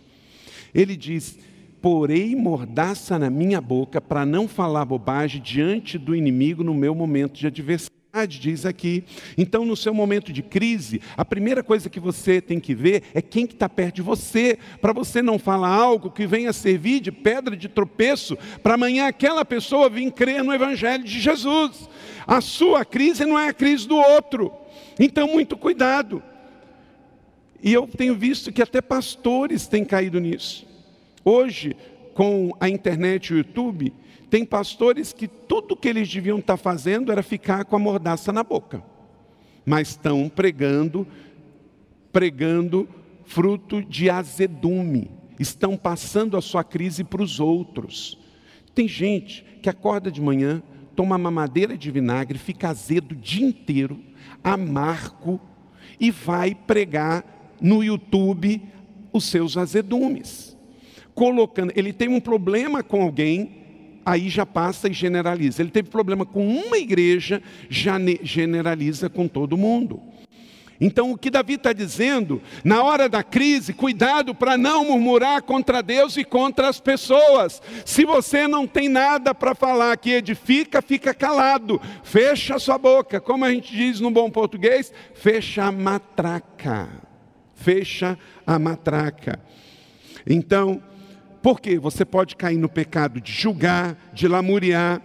Ele 0.80 0.97
diz: 0.97 1.37
Porei 1.82 2.37
mordaça 2.37 3.18
na 3.18 3.28
minha 3.28 3.61
boca 3.61 4.00
para 4.00 4.25
não 4.25 4.47
falar 4.47 4.85
bobagem 4.85 5.42
diante 5.42 5.99
do 5.99 6.14
inimigo 6.14 6.62
no 6.62 6.73
meu 6.73 6.94
momento 6.94 7.35
de 7.35 7.49
adversidade 7.49 7.99
diz 8.26 8.64
aqui. 8.64 9.04
Então, 9.37 9.64
no 9.64 9.76
seu 9.76 9.92
momento 9.92 10.32
de 10.32 10.42
crise, 10.42 11.00
a 11.16 11.25
primeira 11.25 11.62
coisa 11.62 11.90
que 11.90 12.00
você 12.00 12.40
tem 12.40 12.58
que 12.58 12.75
ver 12.75 13.02
é 13.14 13.20
quem 13.20 13.47
que 13.47 13.52
está 13.52 13.68
perto 13.68 13.97
de 13.97 14.02
você, 14.02 14.58
para 14.80 14.92
você 14.92 15.20
não 15.20 15.38
falar 15.38 15.68
algo 15.68 16.11
que 16.11 16.26
venha 16.26 16.52
servir 16.52 17.00
de 17.00 17.12
pedra 17.12 17.56
de 17.56 17.68
tropeço, 17.68 18.37
para 18.62 18.75
amanhã 18.75 19.06
aquela 19.06 19.44
pessoa 19.44 19.90
vir 19.90 20.11
crer 20.11 20.42
no 20.42 20.54
Evangelho 20.54 21.04
de 21.04 21.20
Jesus. 21.20 21.88
A 22.26 22.40
sua 22.40 22.85
crise 22.85 23.25
não 23.25 23.38
é 23.38 23.49
a 23.49 23.52
crise 23.52 23.87
do 23.87 23.97
outro. 23.97 24.52
Então, 24.99 25.28
muito 25.28 25.56
cuidado. 25.56 26.23
E 27.62 27.73
eu 27.73 27.87
tenho 27.87 28.14
visto 28.14 28.52
que 28.52 28.62
até 28.62 28.80
pastores 28.80 29.66
têm 29.66 29.85
caído 29.85 30.20
nisso. 30.20 30.68
Hoje, 31.25 31.77
com 32.15 32.53
a 32.61 32.69
internet 32.69 33.29
e 33.29 33.35
o 33.35 33.39
YouTube, 33.39 33.93
tem 34.31 34.45
pastores 34.45 35.13
que 35.13 35.27
tudo 35.27 35.77
que 35.77 35.89
eles 35.89 36.09
deviam 36.09 36.39
estar 36.39 36.57
fazendo 36.57 37.11
era 37.11 37.23
ficar 37.23 37.65
com 37.65 37.77
a 37.77 37.79
mordaça 37.79 38.33
na 38.33 38.43
boca, 38.43 38.83
mas 39.65 39.91
estão 39.91 40.29
pregando, 40.29 41.07
pregando 42.13 42.89
fruto 43.25 43.83
de 43.83 44.11
azedume, 44.11 45.11
estão 45.39 45.77
passando 45.77 46.37
a 46.37 46.43
sua 46.43 46.65
crise 46.65 47.05
para 47.05 47.23
os 47.23 47.41
outros. 47.41 48.19
Tem 48.75 48.87
gente 48.89 49.45
que 49.63 49.69
acorda 49.69 50.11
de 50.11 50.21
manhã, 50.21 50.63
toma 50.95 51.17
mamadeira 51.17 51.77
de 51.77 51.91
vinagre, 51.91 52.39
fica 52.39 52.69
azedo 52.69 53.13
o 53.13 53.17
dia 53.17 53.47
inteiro, 53.47 53.99
amargo, 54.43 55.41
e 56.01 56.11
vai 56.11 56.55
pregar 56.55 57.57
no 57.61 57.83
YouTube 57.83 58.63
os 59.13 59.25
seus 59.25 59.57
azedumes. 59.57 60.58
Colocando, 61.19 61.73
ele 61.75 61.93
tem 61.93 62.07
um 62.07 62.21
problema 62.21 62.81
com 62.81 63.03
alguém, 63.03 63.51
aí 64.07 64.29
já 64.29 64.47
passa 64.47 64.89
e 64.89 64.93
generaliza. 64.93 65.61
Ele 65.61 65.71
teve 65.73 65.91
problema 65.91 66.25
com 66.25 66.47
uma 66.47 66.79
igreja, 66.79 67.43
já 67.69 67.97
generaliza 68.23 69.11
com 69.11 69.27
todo 69.27 69.57
mundo. 69.57 70.01
Então, 70.81 71.11
o 71.11 71.19
que 71.19 71.29
Davi 71.29 71.55
está 71.55 71.73
dizendo, 71.73 72.41
na 72.63 72.85
hora 72.85 73.09
da 73.09 73.25
crise, 73.25 73.73
cuidado 73.73 74.33
para 74.33 74.57
não 74.57 74.85
murmurar 74.85 75.43
contra 75.43 75.83
Deus 75.83 76.17
e 76.17 76.23
contra 76.23 76.69
as 76.69 76.79
pessoas. 76.79 77.61
Se 77.85 78.05
você 78.05 78.47
não 78.47 78.65
tem 78.65 78.89
nada 78.89 79.35
para 79.35 79.57
falar 79.57 79.97
que 79.97 80.13
edifica, 80.13 80.81
fica 80.81 81.13
calado, 81.13 81.81
fecha 82.05 82.55
a 82.55 82.61
sua 82.61 82.79
boca. 82.79 83.21
Como 83.21 83.45
a 83.45 83.51
gente 83.51 83.77
diz 83.77 83.99
no 83.99 84.13
bom 84.13 84.31
português, 84.31 84.93
fecha 85.15 85.65
a 85.65 85.73
matraca. 85.73 86.89
Fecha 87.57 88.17
a 88.47 88.57
matraca. 88.57 89.41
Então, 90.25 90.81
porque 91.42 91.78
você 91.78 92.04
pode 92.04 92.37
cair 92.37 92.59
no 92.59 92.68
pecado 92.68 93.21
de 93.21 93.33
julgar, 93.33 93.97
de 94.12 94.26
lamuriar, 94.26 95.02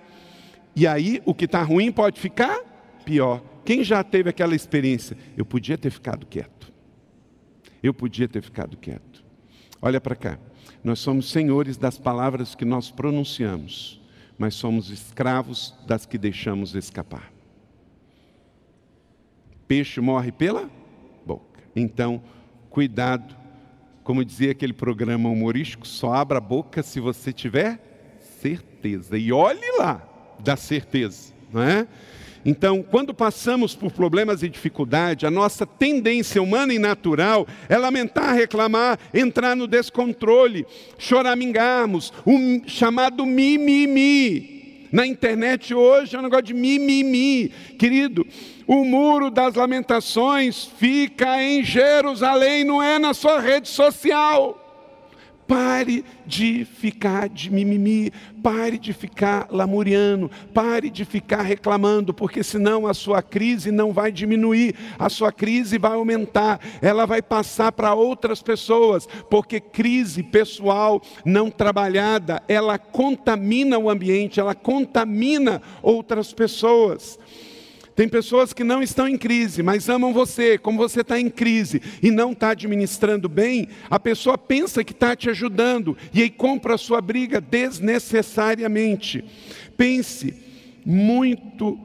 e 0.75 0.87
aí 0.87 1.21
o 1.25 1.33
que 1.33 1.45
está 1.45 1.61
ruim 1.61 1.91
pode 1.91 2.19
ficar 2.19 2.59
pior. 3.05 3.41
Quem 3.63 3.83
já 3.83 4.03
teve 4.03 4.29
aquela 4.29 4.55
experiência? 4.55 5.17
Eu 5.37 5.45
podia 5.45 5.77
ter 5.77 5.89
ficado 5.89 6.25
quieto. 6.25 6.71
Eu 7.81 7.93
podia 7.93 8.27
ter 8.27 8.41
ficado 8.41 8.77
quieto. 8.77 9.23
Olha 9.81 10.01
para 10.01 10.15
cá. 10.15 10.39
Nós 10.83 10.99
somos 10.99 11.29
senhores 11.31 11.77
das 11.77 11.97
palavras 11.97 12.55
que 12.55 12.65
nós 12.65 12.89
pronunciamos, 12.91 14.01
mas 14.37 14.55
somos 14.55 14.89
escravos 14.89 15.75
das 15.87 16.05
que 16.05 16.17
deixamos 16.17 16.75
escapar. 16.75 17.31
Peixe 19.67 20.01
morre 20.01 20.31
pela 20.31 20.69
boca. 21.25 21.61
Então, 21.75 22.21
cuidado. 22.69 23.42
Como 24.03 24.25
dizia 24.25 24.51
aquele 24.51 24.73
programa 24.73 25.29
humorístico, 25.29 25.87
só 25.87 26.13
abra 26.13 26.37
a 26.37 26.41
boca 26.41 26.83
se 26.83 26.99
você 26.99 27.31
tiver 27.31 27.79
certeza. 28.41 29.17
E 29.17 29.31
olhe 29.31 29.77
lá 29.77 30.05
da 30.39 30.57
certeza, 30.57 31.33
não 31.51 31.63
é? 31.63 31.87
Então, 32.45 32.83
quando 32.83 33.13
passamos 33.13 33.73
por 33.73 33.91
problemas 33.91 34.43
e 34.43 34.49
dificuldade, 34.49 35.25
a 35.25 35.31
nossa 35.31 35.65
tendência 35.65 36.41
humana 36.41 36.73
e 36.73 36.79
natural 36.79 37.47
é 37.69 37.77
lamentar, 37.77 38.35
reclamar, 38.35 38.99
entrar 39.13 39.55
no 39.55 39.65
descontrole, 39.65 40.65
choramingarmos, 40.97 42.11
o 42.25 42.61
chamado 42.67 43.25
mimimi. 43.25 44.52
Na 44.93 45.07
internet 45.07 45.73
hoje 45.73 46.15
é 46.15 46.19
um 46.19 46.21
negócio 46.21 46.43
de 46.43 46.53
mimimi. 46.53 47.49
Querido, 47.79 48.27
o 48.67 48.85
muro 48.85 49.31
das 49.31 49.55
lamentações 49.55 50.65
fica 50.77 51.41
em 51.41 51.63
Jerusalém, 51.63 52.63
não 52.63 52.79
é 52.79 52.99
na 52.99 53.11
sua 53.11 53.39
rede 53.39 53.67
social. 53.67 54.62
Pare 55.47 56.05
de 56.25 56.65
ficar 56.65 57.27
de 57.27 57.51
mimimi, 57.51 58.11
pare 58.41 58.77
de 58.77 58.93
ficar 58.93 59.47
lamuriando, 59.49 60.31
pare 60.53 60.89
de 60.89 61.03
ficar 61.05 61.41
reclamando, 61.41 62.13
porque 62.13 62.43
senão 62.43 62.87
a 62.87 62.93
sua 62.93 63.21
crise 63.21 63.71
não 63.71 63.91
vai 63.91 64.11
diminuir, 64.11 64.75
a 64.97 65.09
sua 65.09 65.31
crise 65.31 65.77
vai 65.77 65.93
aumentar, 65.93 66.59
ela 66.81 67.05
vai 67.05 67.21
passar 67.21 67.71
para 67.71 67.93
outras 67.93 68.41
pessoas, 68.41 69.07
porque 69.29 69.59
crise 69.59 70.23
pessoal 70.23 71.01
não 71.25 71.49
trabalhada, 71.49 72.41
ela 72.47 72.77
contamina 72.77 73.77
o 73.77 73.89
ambiente, 73.89 74.39
ela 74.39 74.55
contamina 74.55 75.61
outras 75.81 76.33
pessoas. 76.33 77.19
Tem 77.95 78.07
pessoas 78.07 78.53
que 78.53 78.63
não 78.63 78.81
estão 78.81 79.07
em 79.07 79.17
crise, 79.17 79.61
mas 79.61 79.87
amam 79.87 80.13
você. 80.13 80.57
Como 80.57 80.77
você 80.77 81.01
está 81.01 81.19
em 81.19 81.29
crise 81.29 81.81
e 82.01 82.09
não 82.09 82.31
está 82.31 82.49
administrando 82.51 83.29
bem, 83.29 83.67
a 83.89 83.99
pessoa 83.99 84.37
pensa 84.37 84.83
que 84.83 84.93
está 84.93 85.15
te 85.15 85.29
ajudando 85.29 85.95
e 86.13 86.21
aí 86.21 86.29
compra 86.29 86.75
a 86.75 86.77
sua 86.77 87.01
briga 87.01 87.39
desnecessariamente. 87.39 89.23
Pense 89.77 90.33
muito 90.85 91.79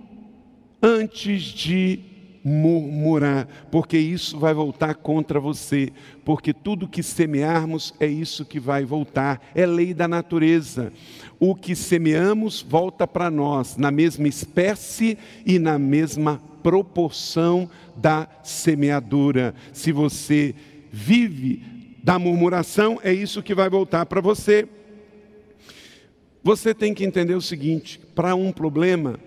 antes 0.83 1.43
de 1.43 2.01
murmurar, 2.49 3.47
porque 3.71 3.99
isso 3.99 4.39
vai 4.39 4.55
voltar 4.55 4.95
contra 4.95 5.39
você, 5.39 5.93
porque 6.25 6.55
tudo 6.55 6.89
que 6.89 7.03
semearmos 7.03 7.95
é 8.01 8.07
isso 8.07 8.45
que 8.45 8.59
vai 8.59 8.85
voltar, 8.85 9.41
é 9.55 9.67
lei 9.67 9.93
da 9.93 10.09
natureza. 10.09 10.93
O 11.39 11.55
que 11.55 11.77
semeamos 11.77 12.63
volta 12.63 13.07
para 13.07 13.31
nós, 13.31 13.77
na 13.77 13.91
mesma 13.91 14.27
espécie 14.27 15.19
e 15.45 15.59
na 15.59 15.79
mesma 15.79 16.41
proporção 16.63 17.69
da 17.95 18.29
semeadura. 18.43 19.55
Se 19.73 19.93
você 19.93 20.55
vive 20.91 21.63
da 22.03 22.19
murmuração, 22.19 22.99
é 23.05 23.13
isso 23.13 23.43
que 23.43 23.55
vai 23.55 23.69
voltar 23.69 24.07
para 24.07 24.21
você. 24.21 24.67
Você 26.43 26.75
tem 26.75 26.95
que 26.95 27.05
entender 27.05 27.35
o 27.35 27.43
seguinte: 27.43 28.01
para 28.15 28.35
um 28.35 28.51
problema, 28.51 29.21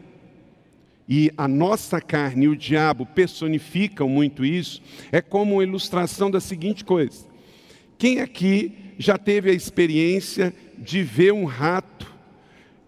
e 1.14 1.30
a 1.36 1.46
nossa 1.46 2.00
carne 2.00 2.46
e 2.46 2.48
o 2.48 2.56
diabo 2.56 3.06
personificam 3.06 4.08
muito 4.08 4.46
isso, 4.46 4.82
é 5.12 5.22
como 5.22 5.56
uma 5.56 5.64
ilustração 5.64 6.32
da 6.32 6.40
seguinte 6.40 6.86
coisa: 6.86 7.28
quem 7.98 8.22
aqui 8.22 8.94
já 8.98 9.18
teve 9.18 9.52
a 9.52 9.54
experiência 9.54 10.54
de 10.78 11.04
ver 11.04 11.34
um 11.34 11.44
rato 11.44 12.10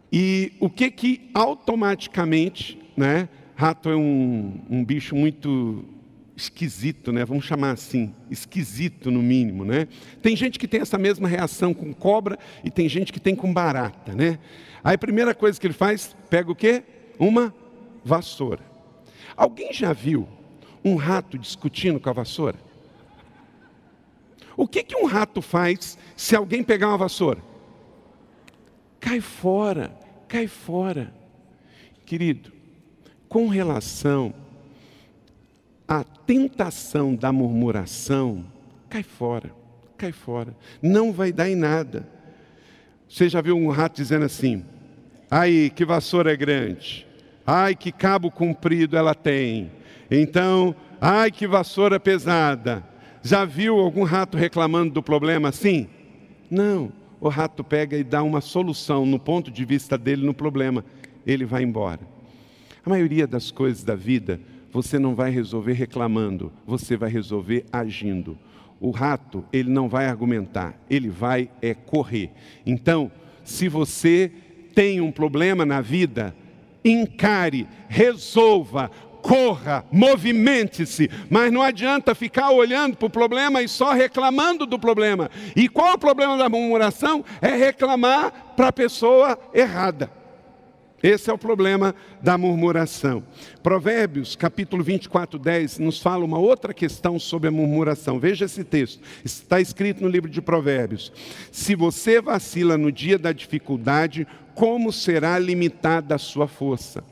e 0.09 0.53
o 0.61 0.69
que 0.69 0.89
que 0.89 1.29
automaticamente, 1.33 2.79
né? 2.95 3.27
Rato 3.55 3.89
é 3.89 3.95
um, 3.97 4.57
um 4.69 4.85
bicho 4.85 5.17
muito 5.17 5.83
esquisito, 6.33 7.11
né? 7.11 7.25
Vamos 7.25 7.43
chamar 7.43 7.71
assim, 7.71 8.15
esquisito 8.31 9.11
no 9.11 9.21
mínimo, 9.21 9.65
né? 9.65 9.85
Tem 10.21 10.33
gente 10.33 10.57
que 10.57 10.67
tem 10.67 10.79
essa 10.79 10.97
mesma 10.97 11.27
reação 11.27 11.73
com 11.73 11.93
cobra 11.93 12.39
e 12.63 12.71
tem 12.71 12.87
gente 12.87 13.11
que 13.11 13.19
tem 13.19 13.35
com 13.35 13.53
barata, 13.53 14.13
né? 14.13 14.39
Aí 14.81 14.95
a 14.95 14.97
primeira 14.97 15.35
coisa 15.35 15.59
que 15.59 15.67
ele 15.67 15.73
faz, 15.73 16.15
pega 16.29 16.49
o 16.49 16.55
quê? 16.55 16.83
Uma 17.19 17.53
vassoura. 18.03 18.61
Alguém 19.35 19.73
já 19.73 19.93
viu 19.93 20.27
um 20.83 20.95
rato 20.95 21.37
discutindo 21.37 21.99
com 21.99 22.09
a 22.09 22.13
vassoura? 22.13 22.57
O 24.55 24.67
que, 24.67 24.83
que 24.83 24.95
um 24.95 25.05
rato 25.05 25.41
faz 25.41 25.97
se 26.15 26.35
alguém 26.35 26.63
pegar 26.63 26.89
uma 26.89 26.97
vassoura? 26.97 27.41
Cai 28.99 29.19
fora, 29.19 29.97
cai 30.27 30.47
fora. 30.47 31.13
Querido, 32.05 32.51
com 33.27 33.47
relação 33.47 34.33
à 35.87 36.03
tentação 36.03 37.15
da 37.15 37.31
murmuração, 37.31 38.45
cai 38.89 39.03
fora, 39.03 39.51
cai 39.97 40.11
fora. 40.11 40.55
Não 40.81 41.11
vai 41.11 41.31
dar 41.31 41.49
em 41.49 41.55
nada. 41.55 42.07
Você 43.09 43.27
já 43.27 43.41
viu 43.41 43.55
um 43.57 43.69
rato 43.69 43.95
dizendo 43.95 44.25
assim: 44.25 44.63
aí, 45.29 45.69
que 45.69 45.83
vassoura 45.83 46.31
é 46.31 46.35
grande. 46.35 47.07
Ai, 47.45 47.75
que 47.75 47.91
cabo 47.91 48.32
comprido 48.32 48.95
ela 48.95 49.13
tem. 49.13 49.71
Então, 50.10 50.75
ai, 50.99 51.32
que 51.32 51.47
vassoura 51.47 51.99
pesada. 51.99 52.84
Já 53.21 53.45
viu 53.45 53.79
algum 53.79 54.03
rato 54.03 54.38
reclamando 54.38 54.93
do 54.93 55.03
problema 55.03 55.49
assim? 55.49 55.88
Não. 56.49 56.91
O 57.19 57.29
rato 57.29 57.63
pega 57.63 57.97
e 57.97 58.03
dá 58.03 58.21
uma 58.21 58.41
solução 58.41 59.06
no 59.06 59.17
ponto 59.17 59.49
de 59.49 59.63
vista 59.63 59.97
dele 59.97 60.25
no 60.25 60.34
problema. 60.34 60.84
Ele 61.25 61.45
vai 61.45 61.63
embora. 61.63 62.01
A 62.86 62.89
maioria 62.89 63.25
das 63.25 63.49
coisas 63.49 63.84
da 63.84 63.95
vida 63.95 64.39
você 64.73 64.97
não 64.97 65.13
vai 65.13 65.29
resolver 65.29 65.73
reclamando, 65.73 66.51
você 66.65 66.97
vai 66.97 67.10
resolver 67.10 67.63
agindo. 67.71 68.36
O 68.79 68.89
rato, 68.89 69.45
ele 69.53 69.69
não 69.69 69.88
vai 69.88 70.08
argumentar, 70.08 70.75
ele 70.89 71.10
vai 71.10 71.49
é 71.62 71.75
correr. 71.75 72.32
Então, 72.65 73.12
se 73.43 73.69
você 73.69 74.32
tem 74.73 74.99
um 74.99 75.12
problema 75.12 75.63
na 75.63 75.79
vida, 75.79 76.36
encare, 76.84 77.67
resolva, 77.88 78.89
corra, 79.22 79.86
movimente-se, 79.89 81.10
mas 81.30 81.52
não 81.52 81.62
adianta 81.62 82.13
ficar 82.13 82.52
olhando 82.52 82.98
para 82.98 83.06
o 83.06 83.10
problema 83.10 83.62
e 83.62 83.67
só 83.69 83.93
reclamando 83.93 84.65
do 84.65 84.78
problema. 84.78 85.32
E 85.56 85.69
qual 85.69 85.88
é 85.88 85.93
o 85.93 85.98
problema 85.98 86.38
da 86.38 86.50
murmuração? 86.50 87.24
É 87.41 87.56
reclamar 87.56 88.54
para 88.56 88.67
a 88.67 88.74
pessoa 88.74 89.39
errada. 89.54 90.12
Esse 91.04 91.30
é 91.30 91.34
o 91.34 91.38
problema 91.38 91.93
da 92.22 92.38
murmuração. 92.38 93.24
Provérbios, 93.62 94.38
capítulo 94.38 94.82
24, 94.82 95.38
10, 95.38 95.80
nos 95.80 96.00
fala 96.02 96.24
uma 96.24 96.38
outra 96.38 96.74
questão 96.74 97.19
sobre 97.19 97.50
a 97.50 97.52
murmuração. 97.52 98.22
Veja 98.22 98.46
esse 98.46 98.63
texto, 98.63 99.02
está 99.24 99.60
escrito 99.60 100.02
no 100.02 100.08
livro 100.08 100.30
de 100.30 100.41
Provérbios. 100.41 101.12
Se 101.52 101.76
você 101.76 102.22
vacila 102.22 102.78
no 102.78 102.89
dia 102.89 103.17
da 103.17 103.34
dificuldade, 103.34 104.26
como 104.55 104.91
será 104.91 105.37
limitada 105.39 106.15
a 106.15 106.17
sua 106.17 106.47
força? 106.47 107.03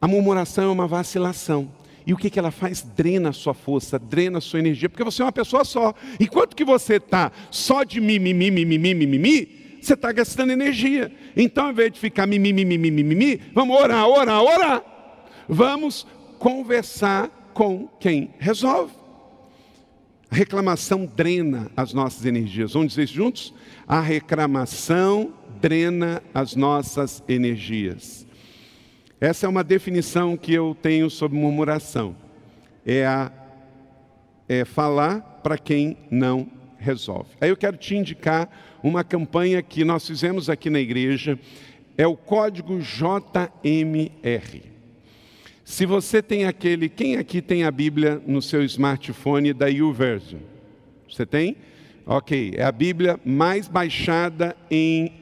A 0.00 0.08
murmuração 0.08 0.64
é 0.64 0.68
uma 0.68 0.86
vacilação. 0.86 1.70
E 2.06 2.12
o 2.12 2.16
que, 2.16 2.28
que 2.28 2.38
ela 2.38 2.50
faz? 2.50 2.82
Drena 2.82 3.28
a 3.28 3.32
sua 3.32 3.54
força, 3.54 3.98
drena 3.98 4.38
a 4.38 4.40
sua 4.40 4.58
energia, 4.58 4.88
porque 4.88 5.04
você 5.04 5.22
é 5.22 5.24
uma 5.24 5.32
pessoa 5.32 5.64
só. 5.64 5.94
Enquanto 6.18 6.56
que 6.56 6.64
você 6.64 6.96
está 6.96 7.30
só 7.50 7.84
de 7.84 8.00
mimimi, 8.00 8.50
mimimi, 8.50 8.94
mimimi, 8.94 9.78
você 9.80 9.94
está 9.94 10.10
gastando 10.10 10.50
energia. 10.50 11.12
Então, 11.36 11.66
ao 11.66 11.70
invés 11.70 11.92
de 11.92 12.00
ficar 12.00 12.26
mimimi, 12.26 12.64
mimimi, 12.64 13.02
mimimi, 13.02 13.40
vamos 13.54 13.76
orar, 13.76 14.06
orar, 14.08 14.42
orar. 14.42 14.82
Vamos 15.48 16.06
conversar 16.38 17.50
com 17.54 17.88
quem 18.00 18.34
resolve. 18.38 18.92
A 20.30 20.34
reclamação 20.34 21.04
drena 21.04 21.70
as 21.76 21.92
nossas 21.92 22.24
energias. 22.24 22.72
Vamos 22.72 22.88
dizer 22.88 23.06
juntos? 23.06 23.54
A 23.86 24.00
reclamação 24.00 25.34
drena 25.62 26.20
as 26.34 26.56
nossas 26.56 27.22
energias. 27.28 28.26
Essa 29.20 29.46
é 29.46 29.48
uma 29.48 29.62
definição 29.62 30.36
que 30.36 30.52
eu 30.52 30.76
tenho 30.82 31.08
sobre 31.08 31.38
murmuração. 31.38 32.16
É, 32.84 33.06
a, 33.06 33.30
é 34.48 34.64
falar 34.64 35.20
para 35.44 35.56
quem 35.56 35.96
não 36.10 36.48
resolve. 36.76 37.30
Aí 37.40 37.48
eu 37.48 37.56
quero 37.56 37.76
te 37.76 37.94
indicar 37.94 38.50
uma 38.82 39.04
campanha 39.04 39.62
que 39.62 39.84
nós 39.84 40.04
fizemos 40.04 40.50
aqui 40.50 40.68
na 40.68 40.80
igreja, 40.80 41.38
é 41.96 42.08
o 42.08 42.16
código 42.16 42.80
JMR. 42.80 44.62
Se 45.64 45.86
você 45.86 46.20
tem 46.20 46.44
aquele, 46.44 46.88
quem 46.88 47.16
aqui 47.16 47.40
tem 47.40 47.62
a 47.62 47.70
Bíblia 47.70 48.20
no 48.26 48.42
seu 48.42 48.64
smartphone 48.64 49.52
da 49.52 49.68
YouVersion? 49.68 50.40
Você 51.08 51.24
tem? 51.24 51.56
Ok, 52.04 52.54
é 52.56 52.64
a 52.64 52.72
Bíblia 52.72 53.20
mais 53.24 53.68
baixada 53.68 54.56
em 54.68 55.21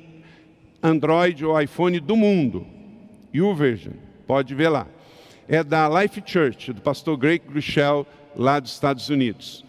Android 0.82 1.44
ou 1.44 1.60
iPhone 1.60 2.00
do 2.00 2.16
mundo. 2.16 2.66
YouVersion, 3.34 3.92
pode 4.26 4.54
ver 4.54 4.68
lá. 4.68 4.86
é 5.48 5.64
da 5.64 5.88
Life 5.88 6.22
Church, 6.24 6.72
do 6.72 6.80
pastor 6.80 7.16
Greg 7.16 7.44
Grushel, 7.46 8.06
lá 8.36 8.60
dos 8.60 8.72
Estados 8.72 9.08
Unidos. 9.08 9.64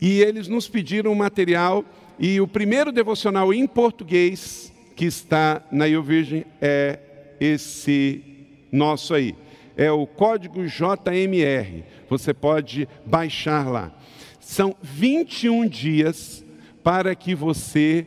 E 0.00 0.20
eles 0.20 0.46
nos 0.48 0.68
pediram 0.68 1.10
um 1.10 1.16
material, 1.16 1.84
e 2.18 2.40
o 2.40 2.46
primeiro 2.46 2.92
devocional 2.92 3.52
em 3.52 3.66
português 3.66 4.72
que 4.94 5.04
está 5.04 5.62
na 5.72 5.86
YouVersion 5.86 6.42
é 6.60 6.98
esse 7.40 8.22
nosso 8.70 9.14
aí. 9.14 9.34
É 9.76 9.90
o 9.90 10.06
código 10.06 10.64
JMR. 10.64 11.84
Você 12.08 12.32
pode 12.32 12.88
baixar 13.04 13.68
lá. 13.68 13.92
São 14.38 14.76
21 14.80 15.66
dias 15.66 16.44
para 16.82 17.14
que 17.14 17.34
você 17.34 18.06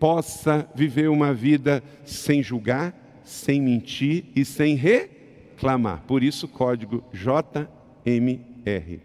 possa 0.00 0.66
viver 0.74 1.10
uma 1.10 1.34
vida 1.34 1.84
sem 2.06 2.42
julgar, 2.42 3.22
sem 3.22 3.60
mentir 3.60 4.24
e 4.34 4.46
sem 4.46 4.74
reclamar. 4.74 6.02
Por 6.06 6.24
isso, 6.24 6.48
código 6.48 7.04
JMR. 7.12 9.00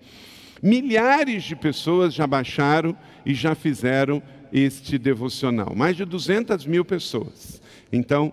Milhares 0.63 1.43
de 1.43 1.55
pessoas 1.55 2.13
já 2.13 2.25
baixaram 2.25 2.97
e 3.25 3.33
já 3.33 3.53
fizeram 3.53 4.23
este 4.53 4.97
devocional. 4.97 5.75
Mais 5.75 5.97
de 5.97 6.05
200 6.05 6.65
mil 6.65 6.85
pessoas. 6.85 7.61
Então, 7.91 8.31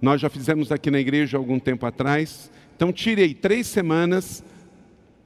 nós 0.00 0.22
já 0.22 0.30
fizemos 0.30 0.72
aqui 0.72 0.90
na 0.90 0.98
igreja 0.98 1.36
algum 1.36 1.58
tempo 1.58 1.84
atrás. 1.84 2.50
Então, 2.74 2.90
tirei 2.90 3.34
três 3.34 3.66
semanas, 3.66 4.42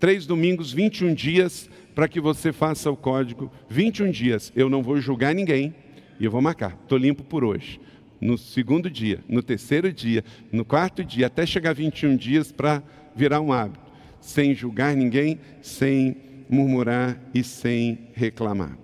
três 0.00 0.26
domingos, 0.26 0.72
21 0.72 1.14
dias, 1.14 1.70
para 1.94 2.08
que 2.08 2.20
você 2.20 2.52
faça 2.52 2.90
o 2.90 2.96
código. 2.96 3.50
21 3.70 4.10
dias. 4.10 4.52
Eu 4.56 4.68
não 4.68 4.82
vou 4.82 5.00
julgar 5.00 5.32
ninguém 5.32 5.72
e 6.18 6.24
eu 6.24 6.31
vou 6.31 6.40
marcar. 6.40 6.79
Estou 6.83 6.98
limpo 6.98 7.22
por 7.22 7.44
hoje. 7.44 7.81
No 8.20 8.38
segundo 8.38 8.90
dia, 8.90 9.20
no 9.29 9.42
terceiro 9.42 9.92
dia, 9.92 10.24
no 10.50 10.64
quarto 10.64 11.05
dia, 11.05 11.27
até 11.27 11.44
chegar 11.44 11.74
21 11.74 12.16
dias 12.16 12.50
para 12.50 12.83
virar 13.14 13.40
um 13.40 13.53
hábito. 13.53 13.85
Sem 14.20 14.55
julgar 14.55 14.96
ninguém, 14.96 15.38
sem 15.61 16.16
murmurar 16.48 17.20
e 17.35 17.42
sem 17.42 18.09
reclamar. 18.14 18.79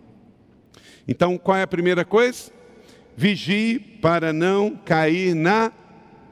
Então, 1.08 1.38
qual 1.38 1.56
é 1.56 1.62
a 1.62 1.66
primeira 1.66 2.04
coisa? 2.04 2.52
Vigie 3.16 3.78
para 3.78 4.32
não 4.32 4.76
cair 4.76 5.34
na 5.34 5.72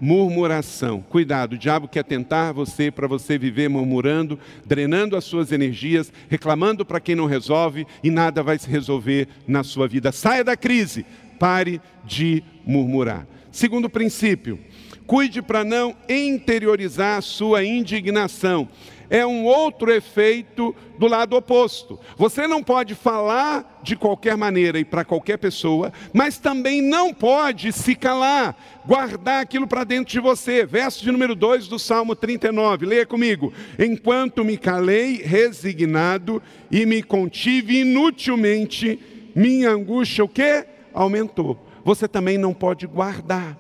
murmuração. 0.01 1.01
Cuidado, 1.01 1.55
o 1.55 1.59
diabo 1.59 1.89
quer 1.89 2.05
tentar 2.05 2.53
você 2.53 2.91
para 2.91 3.07
você 3.07 3.39
viver 3.39 3.69
murmurando, 3.69 4.39
drenando 4.65 5.17
as 5.17 5.25
suas 5.25 5.53
energias, 5.53 6.13
reclamando 6.29 6.85
para 6.85 7.01
quem 7.01 7.15
não 7.15 7.27
resolve 7.27 7.87
e 8.03 8.11
nada 8.11 8.43
vai 8.43 8.59
se 8.59 8.69
resolver 8.69 9.29
na 9.47 9.63
sua 9.63 9.89
vida. 9.89 10.13
Saia 10.13 10.45
da 10.45 10.57
crise, 10.57 11.05
pare 11.39 11.81
de 12.05 12.43
murmurar. 12.67 13.27
Segundo 13.51 13.89
princípio, 13.89 14.59
cuide 15.07 15.41
para 15.41 15.65
não 15.65 15.97
interiorizar 16.09 17.19
a 17.19 17.23
sua 17.23 17.65
indignação 17.65 18.69
é 19.11 19.27
um 19.27 19.45
outro 19.45 19.91
efeito 19.91 20.75
do 20.99 21.07
lado 21.07 21.37
oposto. 21.37 21.99
Você 22.17 22.47
não 22.47 22.63
pode 22.63 22.95
falar 22.95 23.81
de 23.83 23.97
qualquer 23.97 24.37
maneira 24.37 24.79
e 24.79 24.85
para 24.85 25.05
qualquer 25.05 25.39
pessoa, 25.39 25.93
mas 26.13 26.39
também 26.39 26.83
não 26.83 27.15
pode 27.15 27.73
se 27.73 27.95
calar, 27.95 28.57
guardar 28.87 29.43
aquilo 29.43 29.67
para 29.67 29.85
dentro 29.85 30.13
de 30.13 30.21
você. 30.21 30.67
Verso 30.67 31.03
de 31.03 31.11
número 31.11 31.35
2 31.35 31.69
do 31.69 31.79
Salmo 31.79 32.15
39, 32.15 32.87
leia 32.87 33.07
comigo. 33.07 33.53
Enquanto 33.79 34.45
me 34.45 34.57
calei 34.57 35.23
resignado 35.23 36.43
e 36.71 36.85
me 36.85 37.03
contive 37.03 37.81
inutilmente, 37.81 39.01
minha 39.35 39.71
angústia 39.71 40.25
o 40.25 40.29
quê? 40.29 40.67
Aumentou. 40.93 41.67
Você 41.85 42.07
também 42.07 42.37
não 42.37 42.53
pode 42.53 42.87
guardar. 42.87 43.57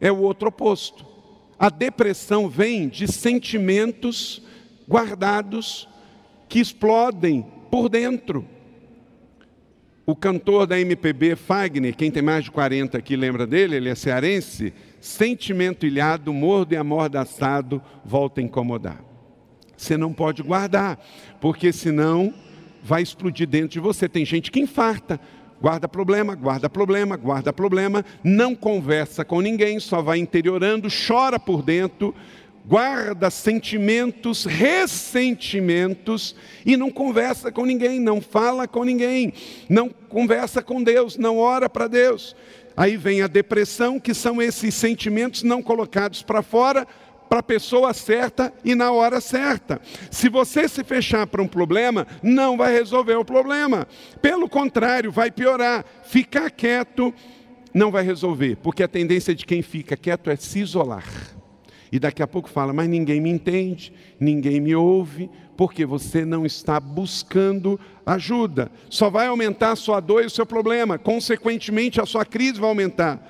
É 0.00 0.10
o 0.10 0.18
outro 0.18 0.48
oposto. 0.48 1.07
A 1.58 1.68
depressão 1.70 2.48
vem 2.48 2.88
de 2.88 3.10
sentimentos 3.10 4.42
guardados 4.88 5.88
que 6.48 6.60
explodem 6.60 7.44
por 7.70 7.88
dentro. 7.88 8.46
O 10.06 10.16
cantor 10.16 10.66
da 10.66 10.80
MPB, 10.80 11.36
Fagner, 11.36 11.94
quem 11.94 12.10
tem 12.10 12.22
mais 12.22 12.44
de 12.44 12.50
40 12.50 12.96
aqui 12.96 13.14
lembra 13.14 13.46
dele, 13.46 13.76
ele 13.76 13.90
é 13.90 13.94
cearense, 13.94 14.72
sentimento 15.00 15.84
ilhado, 15.84 16.32
mordo 16.32 16.72
e 16.72 16.76
amordaçado, 16.78 17.82
volta 18.04 18.40
a 18.40 18.44
incomodar. 18.44 19.04
Você 19.76 19.96
não 19.96 20.12
pode 20.12 20.42
guardar, 20.42 20.98
porque 21.40 21.72
senão 21.72 22.32
vai 22.82 23.02
explodir 23.02 23.46
dentro 23.46 23.68
de 23.68 23.80
você. 23.80 24.08
Tem 24.08 24.24
gente 24.24 24.50
que 24.50 24.60
infarta, 24.60 25.20
Guarda 25.60 25.88
problema, 25.88 26.36
guarda 26.36 26.70
problema, 26.70 27.16
guarda 27.16 27.52
problema, 27.52 28.04
não 28.22 28.54
conversa 28.54 29.24
com 29.24 29.40
ninguém, 29.40 29.80
só 29.80 30.00
vai 30.00 30.18
interiorando, 30.18 30.88
chora 30.88 31.38
por 31.38 31.62
dentro, 31.62 32.14
guarda 32.64 33.28
sentimentos, 33.28 34.44
ressentimentos 34.44 36.36
e 36.64 36.76
não 36.76 36.90
conversa 36.90 37.50
com 37.50 37.64
ninguém, 37.64 37.98
não 37.98 38.20
fala 38.20 38.68
com 38.68 38.84
ninguém, 38.84 39.32
não 39.68 39.88
conversa 39.88 40.62
com 40.62 40.80
Deus, 40.80 41.16
não 41.16 41.38
ora 41.38 41.68
para 41.68 41.88
Deus. 41.88 42.36
Aí 42.76 42.96
vem 42.96 43.22
a 43.22 43.26
depressão, 43.26 43.98
que 43.98 44.14
são 44.14 44.40
esses 44.40 44.72
sentimentos 44.72 45.42
não 45.42 45.60
colocados 45.60 46.22
para 46.22 46.42
fora, 46.42 46.86
para 47.28 47.40
a 47.40 47.42
pessoa 47.42 47.92
certa 47.92 48.52
e 48.64 48.74
na 48.74 48.90
hora 48.90 49.20
certa. 49.20 49.80
Se 50.10 50.28
você 50.28 50.68
se 50.68 50.82
fechar 50.82 51.26
para 51.26 51.42
um 51.42 51.48
problema, 51.48 52.06
não 52.22 52.56
vai 52.56 52.72
resolver 52.72 53.14
o 53.14 53.24
problema. 53.24 53.86
Pelo 54.22 54.48
contrário, 54.48 55.12
vai 55.12 55.30
piorar. 55.30 55.84
Ficar 56.04 56.50
quieto 56.50 57.12
não 57.74 57.90
vai 57.90 58.02
resolver, 58.02 58.56
porque 58.56 58.82
a 58.82 58.88
tendência 58.88 59.34
de 59.34 59.44
quem 59.44 59.62
fica 59.62 59.96
quieto 59.96 60.30
é 60.30 60.36
se 60.36 60.60
isolar. 60.60 61.04
E 61.90 61.98
daqui 61.98 62.22
a 62.22 62.26
pouco 62.26 62.50
fala, 62.50 62.72
mas 62.72 62.88
ninguém 62.88 63.20
me 63.20 63.30
entende, 63.30 63.92
ninguém 64.20 64.60
me 64.60 64.74
ouve, 64.74 65.30
porque 65.56 65.86
você 65.86 66.24
não 66.24 66.44
está 66.44 66.78
buscando 66.78 67.80
ajuda. 68.04 68.70
Só 68.90 69.08
vai 69.08 69.26
aumentar 69.26 69.72
a 69.72 69.76
sua 69.76 70.00
dor 70.00 70.22
e 70.22 70.26
o 70.26 70.30
seu 70.30 70.44
problema, 70.44 70.98
consequentemente 70.98 72.00
a 72.00 72.06
sua 72.06 72.24
crise 72.24 72.60
vai 72.60 72.68
aumentar. 72.68 73.26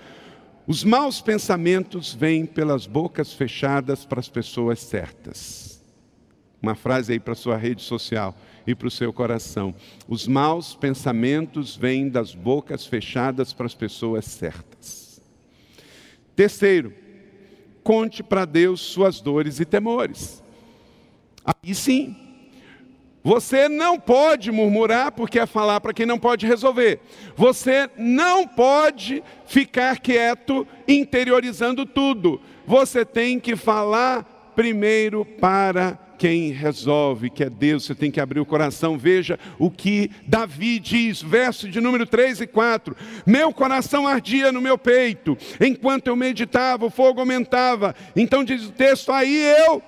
Os 0.69 0.85
maus 0.85 1.23
pensamentos 1.23 2.13
vêm 2.13 2.45
pelas 2.45 2.87
bocas 2.87 3.33
fechadas 3.33 4.05
para 4.05 4.21
as 4.21 4.29
pessoas 4.29 4.79
certas. 4.81 5.83
Uma 6.61 6.75
frase 6.75 7.15
aí 7.15 7.19
para 7.19 7.35
sua 7.35 7.57
rede 7.57 7.81
social 7.81 8.37
e 8.67 8.75
para 8.75 8.87
o 8.87 8.91
seu 8.91 9.11
coração. 9.11 9.75
Os 10.07 10.29
maus 10.29 10.75
pensamentos 10.75 11.75
vêm 11.75 12.11
das 12.11 12.35
bocas 12.35 12.85
fechadas 12.85 13.55
para 13.55 13.65
as 13.65 13.75
pessoas 13.75 14.27
certas. 14.27 15.23
Terceiro, 16.37 16.93
conte 17.83 18.23
para 18.23 18.45
Deus 18.45 18.83
suas 18.83 19.23
dores 19.23 19.61
e 19.61 19.65
temores. 19.65 20.43
Aí 21.47 21.75
sim, 21.75 22.15
você 23.23 23.69
não 23.69 23.99
pode 23.99 24.51
murmurar 24.51 25.13
porque 25.13 25.39
é 25.39 25.47
falar 25.47 25.81
para 25.81 25.93
quem 25.93 26.07
não 26.07 26.19
pode 26.19 26.47
resolver. 26.47 27.01
Você 27.37 27.89
não 27.97 28.47
pode 28.47 29.23
ficar 29.47 29.99
quieto 29.99 30.67
interiorizando 30.87 31.85
tudo. 31.85 32.41
Você 32.67 33.05
tem 33.05 33.39
que 33.41 33.57
falar 33.57 34.53
primeiro 34.55 35.25
para 35.25 35.99
quem 36.19 36.51
resolve, 36.51 37.31
que 37.31 37.45
é 37.45 37.51
Deus, 37.51 37.85
você 37.85 37.95
tem 37.95 38.11
que 38.11 38.21
abrir 38.21 38.41
o 38.41 38.47
coração. 38.47 38.99
Veja 38.99 39.39
o 39.59 39.71
que 39.71 40.11
Davi 40.27 40.81
diz, 40.81 41.23
verso 41.23 41.69
de 41.69 41.81
número 41.81 42.05
3 42.05 42.41
e 42.41 42.47
4. 42.47 42.97
Meu 43.25 43.53
coração 43.53 44.07
ardia 44.07 44.51
no 44.51 44.61
meu 44.61 44.77
peito, 44.77 45.39
enquanto 45.61 46.09
eu 46.09 46.17
meditava, 46.17 46.87
o 46.87 46.91
fogo 46.91 47.21
aumentava. 47.21 47.95
Então 48.17 48.43
diz 48.43 48.67
o 48.67 48.73
texto, 48.73 49.13
aí 49.13 49.37
eu 49.69 49.81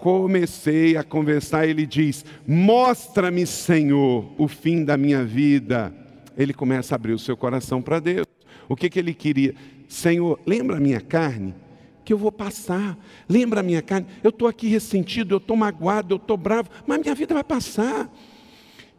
comecei 0.00 0.96
a 0.96 1.04
conversar, 1.04 1.68
ele 1.68 1.86
diz: 1.86 2.24
Mostra-me, 2.46 3.46
Senhor, 3.46 4.32
o 4.36 4.48
fim 4.48 4.84
da 4.84 4.96
minha 4.96 5.24
vida. 5.24 5.94
Ele 6.36 6.54
começa 6.54 6.94
a 6.94 6.96
abrir 6.96 7.12
o 7.12 7.18
seu 7.18 7.36
coração 7.36 7.82
para 7.82 8.00
Deus. 8.00 8.26
O 8.68 8.74
que, 8.74 8.88
que 8.88 8.98
ele 8.98 9.12
queria? 9.12 9.54
Senhor, 9.86 10.40
lembra 10.46 10.78
a 10.78 10.80
minha 10.80 11.00
carne? 11.00 11.54
Que 12.04 12.12
eu 12.12 12.18
vou 12.18 12.32
passar. 12.32 12.98
Lembra 13.28 13.60
a 13.60 13.62
minha 13.62 13.82
carne? 13.82 14.06
Eu 14.22 14.30
estou 14.30 14.48
aqui 14.48 14.68
ressentido, 14.68 15.34
eu 15.34 15.38
estou 15.38 15.56
magoado, 15.56 16.14
eu 16.14 16.16
estou 16.16 16.36
bravo, 16.36 16.70
mas 16.86 17.00
minha 17.00 17.14
vida 17.14 17.34
vai 17.34 17.44
passar. 17.44 18.10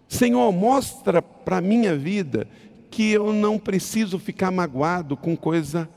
Senhor, 0.08 0.52
mostra 0.52 1.22
para 1.22 1.58
a 1.58 1.62
minha 1.62 1.96
vida 1.96 2.48
que 2.92 3.12
eu 3.12 3.34
não 3.34 3.58
preciso 3.58 4.20
ficar 4.20 4.52
magoado 4.52 5.18
com 5.18 5.36
coisa 5.36 5.90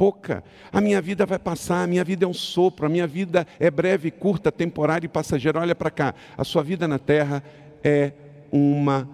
pouca. 0.00 0.42
A 0.72 0.80
minha 0.80 0.98
vida 1.02 1.26
vai 1.26 1.38
passar, 1.38 1.82
a 1.82 1.86
minha 1.86 2.02
vida 2.02 2.24
é 2.24 2.26
um 2.26 2.32
sopro, 2.32 2.86
a 2.86 2.88
minha 2.88 3.06
vida 3.06 3.46
é 3.58 3.70
breve, 3.70 4.10
curta, 4.10 4.50
temporária 4.50 5.04
e 5.04 5.10
passageira. 5.10 5.60
Olha 5.60 5.74
para 5.74 5.90
cá, 5.90 6.14
a 6.38 6.42
sua 6.42 6.62
vida 6.62 6.88
na 6.88 6.98
terra 6.98 7.44
é 7.84 8.10
uma 8.50 9.06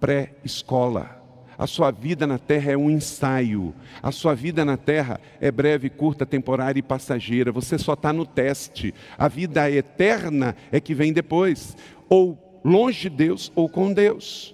pré-escola. 0.00 1.22
A 1.56 1.68
sua 1.68 1.92
vida 1.92 2.26
na 2.26 2.36
terra 2.36 2.72
é 2.72 2.76
um 2.76 2.90
ensaio. 2.90 3.72
A 4.02 4.10
sua 4.10 4.34
vida 4.34 4.64
na 4.64 4.76
terra 4.76 5.20
é 5.40 5.52
breve, 5.52 5.88
curta, 5.88 6.26
temporária 6.26 6.80
e 6.80 6.82
passageira. 6.82 7.52
Você 7.52 7.78
só 7.78 7.92
está 7.92 8.12
no 8.12 8.26
teste. 8.26 8.92
A 9.16 9.28
vida 9.28 9.70
eterna 9.70 10.56
é 10.72 10.80
que 10.80 10.94
vem 10.94 11.12
depois, 11.12 11.76
ou 12.08 12.60
longe 12.64 13.08
de 13.08 13.10
Deus 13.10 13.52
ou 13.54 13.68
com 13.68 13.92
Deus. 13.92 14.52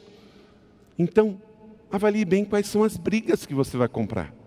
Então, 0.98 1.40
avalie 1.90 2.26
bem 2.26 2.44
quais 2.44 2.66
são 2.66 2.84
as 2.84 2.98
brigas 2.98 3.46
que 3.46 3.54
você 3.54 3.78
vai 3.78 3.88
comprar. 3.88 4.39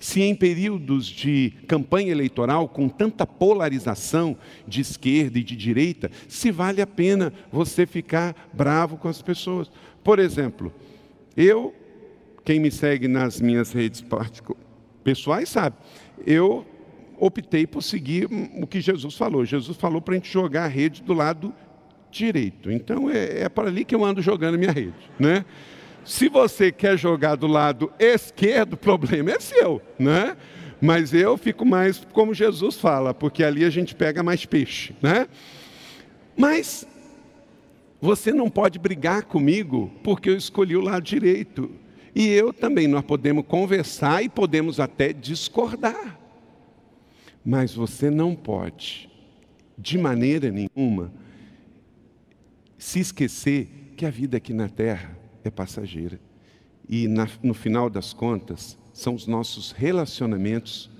Se 0.00 0.22
em 0.22 0.34
períodos 0.34 1.06
de 1.06 1.52
campanha 1.68 2.10
eleitoral, 2.10 2.66
com 2.66 2.88
tanta 2.88 3.26
polarização 3.26 4.36
de 4.66 4.80
esquerda 4.80 5.38
e 5.38 5.44
de 5.44 5.54
direita, 5.54 6.10
se 6.26 6.50
vale 6.50 6.80
a 6.80 6.86
pena 6.86 7.32
você 7.52 7.84
ficar 7.86 8.34
bravo 8.52 8.96
com 8.96 9.08
as 9.08 9.20
pessoas. 9.20 9.70
Por 10.02 10.18
exemplo, 10.18 10.72
eu, 11.36 11.74
quem 12.44 12.58
me 12.58 12.70
segue 12.70 13.06
nas 13.06 13.42
minhas 13.42 13.72
redes 13.72 14.02
pessoais 15.04 15.50
sabe, 15.50 15.76
eu 16.26 16.66
optei 17.18 17.66
por 17.66 17.82
seguir 17.82 18.26
o 18.58 18.66
que 18.66 18.80
Jesus 18.80 19.14
falou. 19.14 19.44
Jesus 19.44 19.76
falou 19.76 20.00
para 20.00 20.14
a 20.14 20.16
gente 20.16 20.32
jogar 20.32 20.64
a 20.64 20.68
rede 20.68 21.02
do 21.02 21.12
lado 21.12 21.54
direito. 22.10 22.70
Então 22.70 23.10
é, 23.10 23.42
é 23.42 23.48
para 23.48 23.68
ali 23.68 23.84
que 23.84 23.94
eu 23.94 24.02
ando 24.02 24.22
jogando 24.22 24.58
minha 24.58 24.72
rede, 24.72 24.94
né? 25.18 25.44
Se 26.04 26.28
você 26.28 26.72
quer 26.72 26.98
jogar 26.98 27.36
do 27.36 27.46
lado 27.46 27.92
esquerdo, 27.98 28.74
o 28.74 28.76
problema 28.76 29.32
é 29.32 29.40
seu, 29.40 29.80
né? 29.98 30.36
Mas 30.80 31.12
eu 31.12 31.36
fico 31.36 31.64
mais 31.64 32.06
como 32.12 32.32
Jesus 32.32 32.76
fala, 32.76 33.12
porque 33.12 33.44
ali 33.44 33.64
a 33.64 33.70
gente 33.70 33.94
pega 33.94 34.22
mais 34.22 34.46
peixe, 34.46 34.94
né? 35.02 35.28
Mas 36.36 36.86
você 38.00 38.32
não 38.32 38.48
pode 38.48 38.78
brigar 38.78 39.24
comigo 39.24 39.92
porque 40.02 40.30
eu 40.30 40.36
escolhi 40.36 40.74
o 40.74 40.80
lado 40.80 41.02
direito. 41.02 41.70
E 42.14 42.26
eu 42.28 42.52
também, 42.52 42.88
nós 42.88 43.04
podemos 43.04 43.44
conversar 43.46 44.24
e 44.24 44.28
podemos 44.28 44.80
até 44.80 45.12
discordar. 45.12 46.18
Mas 47.44 47.74
você 47.74 48.10
não 48.10 48.34
pode, 48.34 49.08
de 49.76 49.98
maneira 49.98 50.50
nenhuma, 50.50 51.12
se 52.78 53.00
esquecer 53.00 53.92
que 53.96 54.06
a 54.06 54.10
vida 54.10 54.38
aqui 54.38 54.54
na 54.54 54.68
terra 54.68 55.19
é 55.44 55.50
passageira. 55.50 56.20
E 56.88 57.06
na, 57.06 57.28
no 57.42 57.54
final 57.54 57.88
das 57.88 58.12
contas, 58.12 58.76
são 58.92 59.14
os 59.14 59.26
nossos 59.26 59.72
relacionamentos 59.72 60.90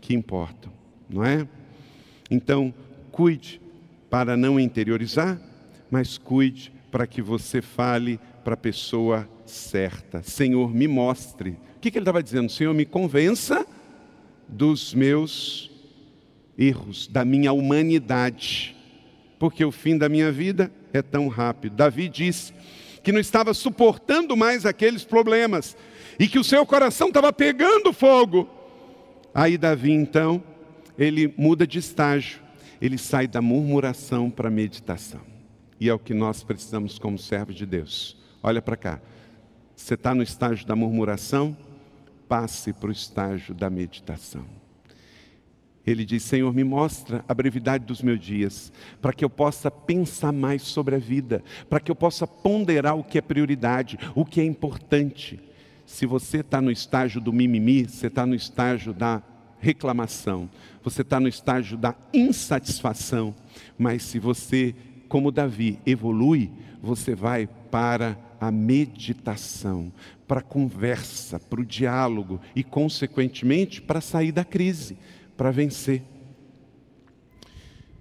que 0.00 0.14
importam, 0.14 0.72
não 1.08 1.24
é? 1.24 1.46
Então, 2.30 2.72
cuide 3.10 3.60
para 4.08 4.36
não 4.36 4.58
interiorizar, 4.58 5.40
mas 5.90 6.16
cuide 6.16 6.72
para 6.90 7.06
que 7.06 7.20
você 7.20 7.60
fale 7.60 8.18
para 8.44 8.54
a 8.54 8.56
pessoa 8.56 9.28
certa. 9.46 10.22
Senhor, 10.22 10.72
me 10.74 10.86
mostre. 10.86 11.50
O 11.76 11.80
que, 11.80 11.90
que 11.90 11.98
ele 11.98 12.02
estava 12.02 12.22
dizendo? 12.22 12.50
Senhor, 12.50 12.74
me 12.74 12.84
convença 12.84 13.66
dos 14.48 14.94
meus 14.94 15.70
erros, 16.56 17.06
da 17.06 17.24
minha 17.24 17.52
humanidade, 17.52 18.76
porque 19.38 19.64
o 19.64 19.72
fim 19.72 19.96
da 19.96 20.08
minha 20.08 20.30
vida 20.30 20.70
é 20.92 21.02
tão 21.02 21.28
rápido. 21.28 21.76
Davi 21.76 22.08
disse: 22.08 22.52
que 23.02 23.12
não 23.12 23.20
estava 23.20 23.52
suportando 23.52 24.36
mais 24.36 24.64
aqueles 24.64 25.04
problemas 25.04 25.76
e 26.18 26.28
que 26.28 26.38
o 26.38 26.44
seu 26.44 26.64
coração 26.64 27.08
estava 27.08 27.32
pegando 27.32 27.92
fogo. 27.92 28.48
Aí 29.34 29.56
Davi 29.58 29.92
então, 29.92 30.42
ele 30.98 31.32
muda 31.36 31.66
de 31.66 31.78
estágio, 31.78 32.40
ele 32.80 32.98
sai 32.98 33.26
da 33.26 33.40
murmuração 33.40 34.30
para 34.30 34.48
a 34.48 34.50
meditação. 34.50 35.20
E 35.80 35.88
é 35.88 35.94
o 35.94 35.98
que 35.98 36.14
nós 36.14 36.44
precisamos 36.44 36.98
como 36.98 37.18
servos 37.18 37.56
de 37.56 37.66
Deus. 37.66 38.16
Olha 38.42 38.62
para 38.62 38.76
cá. 38.76 39.00
Você 39.74 39.94
está 39.94 40.14
no 40.14 40.22
estágio 40.22 40.66
da 40.66 40.76
murmuração? 40.76 41.56
Passe 42.28 42.72
para 42.72 42.88
o 42.88 42.92
estágio 42.92 43.54
da 43.54 43.68
meditação. 43.68 44.61
Ele 45.86 46.04
diz: 46.04 46.22
Senhor, 46.22 46.52
me 46.54 46.64
mostra 46.64 47.24
a 47.28 47.34
brevidade 47.34 47.84
dos 47.84 48.02
meus 48.02 48.20
dias, 48.20 48.72
para 49.00 49.12
que 49.12 49.24
eu 49.24 49.30
possa 49.30 49.70
pensar 49.70 50.32
mais 50.32 50.62
sobre 50.62 50.94
a 50.94 50.98
vida, 50.98 51.42
para 51.68 51.80
que 51.80 51.90
eu 51.90 51.96
possa 51.96 52.26
ponderar 52.26 52.96
o 52.96 53.04
que 53.04 53.18
é 53.18 53.20
prioridade, 53.20 53.98
o 54.14 54.24
que 54.24 54.40
é 54.40 54.44
importante. 54.44 55.40
Se 55.84 56.06
você 56.06 56.38
está 56.38 56.60
no 56.60 56.70
estágio 56.70 57.20
do 57.20 57.32
mimimi, 57.32 57.84
você 57.84 58.06
está 58.06 58.24
no 58.24 58.34
estágio 58.34 58.92
da 58.92 59.22
reclamação, 59.58 60.48
você 60.82 61.02
está 61.02 61.18
no 61.18 61.28
estágio 61.28 61.76
da 61.76 61.94
insatisfação, 62.12 63.34
mas 63.76 64.02
se 64.02 64.18
você, 64.18 64.74
como 65.08 65.32
Davi, 65.32 65.78
evolui, 65.84 66.50
você 66.80 67.14
vai 67.14 67.48
para 67.70 68.16
a 68.40 68.50
meditação, 68.50 69.92
para 70.26 70.40
a 70.40 70.42
conversa, 70.42 71.38
para 71.38 71.60
o 71.60 71.64
diálogo 71.64 72.40
e, 72.56 72.64
consequentemente, 72.64 73.80
para 73.80 74.00
sair 74.00 74.32
da 74.32 74.44
crise 74.44 74.96
para 75.36 75.50
vencer. 75.50 76.02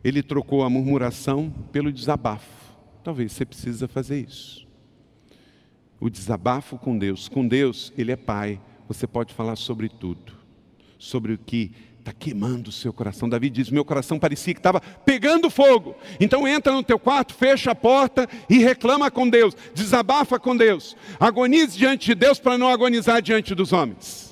Ele 0.03 0.23
trocou 0.23 0.63
a 0.63 0.69
murmuração 0.69 1.53
pelo 1.71 1.91
desabafo. 1.91 2.49
Talvez 3.03 3.31
você 3.31 3.45
precisa 3.45 3.87
fazer 3.87 4.21
isso. 4.21 4.67
O 5.99 6.09
desabafo 6.09 6.77
com 6.77 6.97
Deus. 6.97 7.27
Com 7.27 7.47
Deus, 7.47 7.93
Ele 7.97 8.11
é 8.11 8.15
Pai. 8.15 8.59
Você 8.87 9.05
pode 9.05 9.33
falar 9.33 9.55
sobre 9.55 9.87
tudo. 9.87 10.33
Sobre 10.97 11.33
o 11.33 11.37
que 11.37 11.71
está 11.99 12.11
queimando 12.11 12.69
o 12.69 12.73
seu 12.73 12.91
coração. 12.91 13.29
Davi 13.29 13.49
diz: 13.49 13.69
Meu 13.69 13.85
coração 13.85 14.19
parecia 14.19 14.53
que 14.53 14.59
estava 14.59 14.81
pegando 14.81 15.49
fogo. 15.49 15.95
Então 16.19 16.47
entra 16.47 16.73
no 16.73 16.83
teu 16.83 16.99
quarto, 16.99 17.33
fecha 17.33 17.71
a 17.71 17.75
porta 17.75 18.27
e 18.49 18.57
reclama 18.57 19.09
com 19.09 19.29
Deus. 19.29 19.55
Desabafa 19.73 20.39
com 20.39 20.57
Deus. 20.57 20.95
Agonize 21.19 21.77
diante 21.77 22.07
de 22.07 22.15
Deus 22.15 22.39
para 22.39 22.57
não 22.57 22.67
agonizar 22.67 23.21
diante 23.21 23.55
dos 23.55 23.71
homens. 23.71 24.30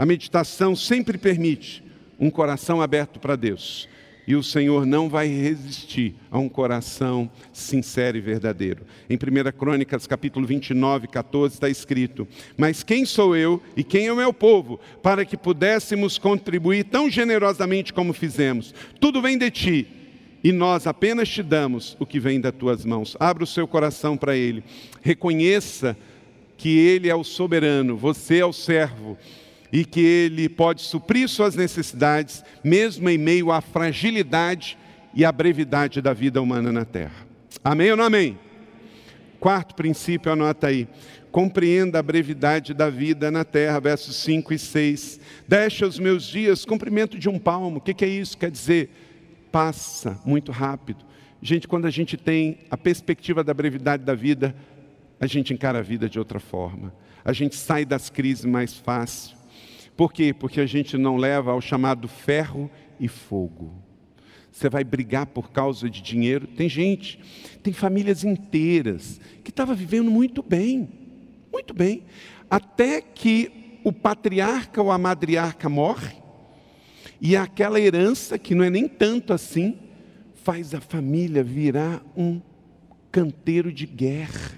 A 0.00 0.06
meditação 0.06 0.74
sempre 0.74 1.18
permite 1.18 1.84
um 2.18 2.30
coração 2.30 2.80
aberto 2.80 3.20
para 3.20 3.36
Deus. 3.36 3.86
E 4.26 4.34
o 4.34 4.42
Senhor 4.42 4.86
não 4.86 5.10
vai 5.10 5.28
resistir 5.28 6.14
a 6.30 6.38
um 6.38 6.48
coração 6.48 7.30
sincero 7.52 8.16
e 8.16 8.20
verdadeiro. 8.22 8.86
Em 9.10 9.16
1 9.16 9.52
Crônicas, 9.58 10.06
capítulo 10.06 10.46
29, 10.46 11.06
14, 11.06 11.52
está 11.52 11.68
escrito: 11.68 12.26
Mas 12.56 12.82
quem 12.82 13.04
sou 13.04 13.36
eu 13.36 13.62
e 13.76 13.84
quem 13.84 14.06
é 14.06 14.12
o 14.12 14.16
meu 14.16 14.32
povo, 14.32 14.80
para 15.02 15.22
que 15.22 15.36
pudéssemos 15.36 16.16
contribuir 16.16 16.84
tão 16.84 17.10
generosamente 17.10 17.92
como 17.92 18.14
fizemos? 18.14 18.74
Tudo 18.98 19.20
vem 19.20 19.36
de 19.36 19.50
ti, 19.50 19.86
e 20.42 20.50
nós 20.50 20.86
apenas 20.86 21.28
te 21.28 21.42
damos 21.42 21.94
o 22.00 22.06
que 22.06 22.18
vem 22.18 22.40
das 22.40 22.54
tuas 22.54 22.86
mãos. 22.86 23.18
Abra 23.20 23.44
o 23.44 23.46
seu 23.46 23.68
coração 23.68 24.16
para 24.16 24.34
Ele. 24.34 24.64
Reconheça 25.02 25.94
que 26.56 26.78
Ele 26.78 27.10
é 27.10 27.14
o 27.14 27.22
soberano, 27.22 27.98
você 27.98 28.38
é 28.38 28.46
o 28.46 28.52
servo 28.52 29.18
e 29.72 29.84
que 29.84 30.00
Ele 30.00 30.48
pode 30.48 30.82
suprir 30.82 31.28
suas 31.28 31.54
necessidades, 31.54 32.44
mesmo 32.62 33.08
em 33.08 33.18
meio 33.18 33.50
à 33.52 33.60
fragilidade 33.60 34.76
e 35.14 35.24
à 35.24 35.32
brevidade 35.32 36.00
da 36.00 36.12
vida 36.12 36.40
humana 36.40 36.72
na 36.72 36.84
terra. 36.84 37.26
Amém 37.62 37.90
ou 37.90 37.96
não 37.96 38.04
amém? 38.04 38.38
Quarto 39.38 39.74
princípio, 39.74 40.30
anota 40.32 40.66
aí. 40.66 40.88
Compreenda 41.30 41.98
a 41.98 42.02
brevidade 42.02 42.74
da 42.74 42.90
vida 42.90 43.30
na 43.30 43.44
terra, 43.44 43.80
versos 43.80 44.16
5 44.16 44.52
e 44.52 44.58
6. 44.58 45.20
Deixa 45.46 45.86
os 45.86 45.98
meus 45.98 46.24
dias, 46.24 46.64
comprimento 46.64 47.18
de 47.18 47.28
um 47.28 47.38
palmo. 47.38 47.78
O 47.78 47.80
que, 47.80 47.94
que 47.94 48.04
é 48.04 48.08
isso? 48.08 48.36
Quer 48.36 48.50
dizer, 48.50 48.90
passa 49.52 50.18
muito 50.24 50.50
rápido. 50.50 51.04
Gente, 51.40 51.66
quando 51.66 51.86
a 51.86 51.90
gente 51.90 52.16
tem 52.16 52.58
a 52.70 52.76
perspectiva 52.76 53.42
da 53.42 53.54
brevidade 53.54 54.04
da 54.04 54.14
vida, 54.14 54.54
a 55.18 55.26
gente 55.26 55.54
encara 55.54 55.78
a 55.78 55.82
vida 55.82 56.08
de 56.08 56.18
outra 56.18 56.40
forma. 56.40 56.92
A 57.24 57.32
gente 57.32 57.56
sai 57.56 57.84
das 57.84 58.10
crises 58.10 58.44
mais 58.44 58.74
fácil. 58.74 59.39
Por 60.00 60.14
quê? 60.14 60.32
Porque 60.32 60.62
a 60.62 60.66
gente 60.66 60.96
não 60.96 61.18
leva 61.18 61.52
ao 61.52 61.60
chamado 61.60 62.08
ferro 62.08 62.70
e 62.98 63.06
fogo. 63.06 63.84
Você 64.50 64.66
vai 64.66 64.82
brigar 64.82 65.26
por 65.26 65.52
causa 65.52 65.90
de 65.90 66.00
dinheiro. 66.00 66.46
Tem 66.46 66.70
gente, 66.70 67.20
tem 67.62 67.70
famílias 67.70 68.24
inteiras 68.24 69.20
que 69.44 69.50
estavam 69.50 69.76
vivendo 69.76 70.10
muito 70.10 70.42
bem, 70.42 70.88
muito 71.52 71.74
bem, 71.74 72.04
até 72.48 73.02
que 73.02 73.78
o 73.84 73.92
patriarca 73.92 74.80
ou 74.80 74.90
a 74.90 74.96
matriarca 74.96 75.68
morre 75.68 76.16
e 77.20 77.36
aquela 77.36 77.78
herança 77.78 78.38
que 78.38 78.54
não 78.54 78.64
é 78.64 78.70
nem 78.70 78.88
tanto 78.88 79.34
assim 79.34 79.76
faz 80.34 80.74
a 80.74 80.80
família 80.80 81.44
virar 81.44 82.02
um 82.16 82.40
canteiro 83.12 83.70
de 83.70 83.84
guerra, 83.84 84.52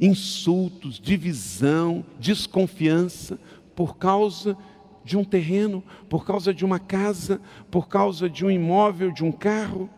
insultos, 0.00 0.98
divisão, 0.98 2.02
desconfiança 2.18 3.38
por 3.76 3.96
causa 3.96 4.58
de 5.04 5.16
um 5.16 5.22
terreno, 5.22 5.84
por 6.08 6.26
causa 6.26 6.52
de 6.52 6.64
uma 6.64 6.80
casa, 6.80 7.40
por 7.70 7.86
causa 7.88 8.28
de 8.28 8.44
um 8.44 8.50
imóvel, 8.50 9.12
de 9.12 9.22
um 9.22 9.30
carro. 9.30 9.88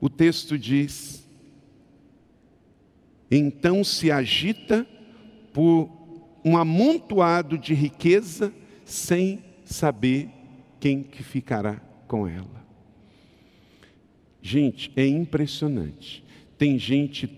O 0.00 0.08
texto 0.08 0.58
diz: 0.58 1.28
então 3.30 3.84
se 3.84 4.10
agita 4.10 4.84
por 5.52 5.88
um 6.44 6.56
amontoado 6.56 7.56
de 7.56 7.74
riqueza 7.74 8.52
sem 8.84 9.44
saber 9.64 10.30
quem 10.80 11.02
que 11.02 11.22
ficará 11.22 11.80
com 12.08 12.26
ela. 12.26 12.66
Gente, 14.42 14.90
é 14.96 15.06
impressionante. 15.06 16.24
Tem 16.58 16.78
gente 16.78 17.30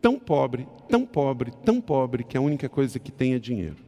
tão 0.00 0.18
pobre, 0.18 0.66
tão 0.92 1.06
pobre, 1.06 1.50
tão 1.64 1.80
pobre, 1.80 2.22
que 2.22 2.36
a 2.36 2.40
única 2.42 2.68
coisa 2.68 2.98
que 2.98 3.10
tem 3.10 3.32
é 3.32 3.38
dinheiro. 3.38 3.78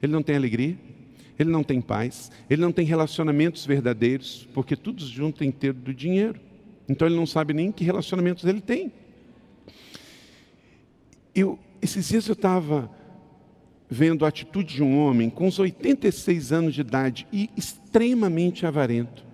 Ele 0.00 0.12
não 0.12 0.22
tem 0.22 0.36
alegria, 0.36 0.78
ele 1.36 1.50
não 1.50 1.64
tem 1.64 1.80
paz, 1.80 2.30
ele 2.48 2.62
não 2.62 2.70
tem 2.70 2.86
relacionamentos 2.86 3.66
verdadeiros, 3.66 4.46
porque 4.54 4.76
tudo 4.76 5.04
junto 5.04 5.42
em 5.42 5.50
ter 5.50 5.72
do 5.72 5.92
dinheiro. 5.92 6.40
Então 6.88 7.08
ele 7.08 7.16
não 7.16 7.26
sabe 7.26 7.52
nem 7.52 7.72
que 7.72 7.82
relacionamentos 7.82 8.44
ele 8.44 8.60
tem. 8.60 8.92
Eu, 11.34 11.58
esses 11.82 12.10
dias 12.10 12.28
eu 12.28 12.34
estava 12.34 12.88
vendo 13.90 14.24
a 14.24 14.28
atitude 14.28 14.76
de 14.76 14.84
um 14.84 14.96
homem 14.96 15.28
com 15.28 15.48
uns 15.48 15.58
86 15.58 16.52
anos 16.52 16.74
de 16.76 16.80
idade 16.80 17.26
e 17.32 17.50
extremamente 17.56 18.64
avarento. 18.64 19.26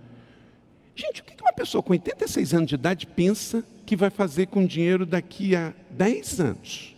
Gente, 0.95 1.22
uma 1.53 1.55
pessoa 1.55 1.83
com 1.83 1.91
86 1.91 2.53
anos 2.55 2.67
de 2.67 2.75
idade 2.75 3.05
pensa 3.05 3.63
que 3.85 3.95
vai 3.95 4.09
fazer 4.09 4.47
com 4.47 4.65
dinheiro 4.65 5.05
daqui 5.05 5.55
a 5.55 5.71
10 5.91 6.39
anos? 6.39 6.95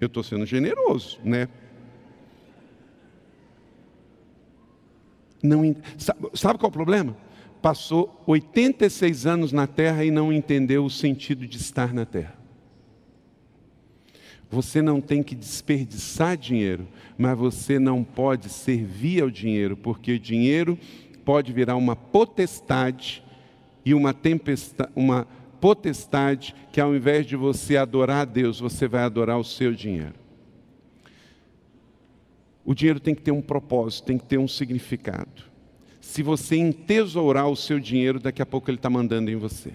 Eu 0.00 0.06
estou 0.06 0.22
sendo 0.22 0.46
generoso, 0.46 1.18
né? 1.22 1.48
Não, 5.42 5.76
sabe, 5.98 6.28
sabe 6.34 6.58
qual 6.58 6.68
é 6.68 6.70
o 6.70 6.72
problema? 6.72 7.16
Passou 7.60 8.22
86 8.26 9.26
anos 9.26 9.52
na 9.52 9.66
terra 9.66 10.04
e 10.04 10.10
não 10.10 10.32
entendeu 10.32 10.84
o 10.84 10.90
sentido 10.90 11.46
de 11.46 11.58
estar 11.58 11.92
na 11.92 12.06
terra. 12.06 12.38
Você 14.50 14.80
não 14.80 15.02
tem 15.02 15.22
que 15.22 15.34
desperdiçar 15.34 16.36
dinheiro, 16.36 16.88
mas 17.18 17.36
você 17.36 17.78
não 17.78 18.02
pode 18.02 18.48
servir 18.48 19.22
ao 19.22 19.28
dinheiro, 19.28 19.76
porque 19.76 20.12
o 20.12 20.18
dinheiro 20.18 20.78
pode 21.28 21.52
virar 21.52 21.76
uma 21.76 21.94
potestade 21.94 23.22
e 23.84 23.92
uma 23.92 24.14
tempestade, 24.14 24.90
uma 24.96 25.28
potestade 25.60 26.54
que 26.72 26.80
ao 26.80 26.96
invés 26.96 27.26
de 27.26 27.36
você 27.36 27.76
adorar 27.76 28.22
a 28.22 28.24
Deus, 28.24 28.58
você 28.58 28.88
vai 28.88 29.02
adorar 29.02 29.38
o 29.38 29.44
seu 29.44 29.74
dinheiro. 29.74 30.14
O 32.64 32.74
dinheiro 32.74 32.98
tem 32.98 33.14
que 33.14 33.20
ter 33.20 33.30
um 33.30 33.42
propósito, 33.42 34.06
tem 34.06 34.16
que 34.16 34.24
ter 34.24 34.38
um 34.38 34.48
significado. 34.48 35.42
Se 36.00 36.22
você 36.22 36.56
entesourar 36.56 37.46
o 37.46 37.56
seu 37.56 37.78
dinheiro, 37.78 38.18
daqui 38.18 38.40
a 38.40 38.46
pouco 38.46 38.70
ele 38.70 38.78
está 38.78 38.88
mandando 38.88 39.30
em 39.30 39.36
você. 39.36 39.74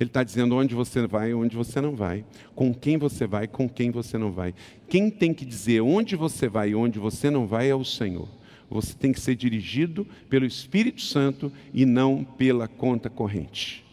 Ele 0.00 0.10
está 0.10 0.24
dizendo 0.24 0.56
onde 0.56 0.74
você 0.74 1.06
vai, 1.06 1.32
onde 1.34 1.54
você 1.54 1.80
não 1.80 1.94
vai, 1.94 2.24
com 2.56 2.74
quem 2.74 2.98
você 2.98 3.28
vai, 3.28 3.46
com 3.46 3.68
quem 3.68 3.92
você 3.92 4.18
não 4.18 4.32
vai. 4.32 4.52
Quem 4.88 5.08
tem 5.08 5.32
que 5.32 5.44
dizer 5.44 5.82
onde 5.82 6.16
você 6.16 6.48
vai 6.48 6.70
e 6.70 6.74
onde 6.74 6.98
você 6.98 7.30
não 7.30 7.46
vai 7.46 7.70
é 7.70 7.76
o 7.76 7.84
Senhor. 7.84 8.37
Você 8.70 8.94
tem 8.94 9.12
que 9.12 9.20
ser 9.20 9.34
dirigido 9.34 10.06
pelo 10.28 10.44
Espírito 10.44 11.00
Santo 11.00 11.52
e 11.72 11.86
não 11.86 12.22
pela 12.22 12.68
conta 12.68 13.08
corrente. 13.08 13.84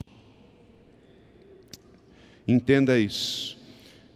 Entenda 2.47 2.99
isso. 2.99 3.54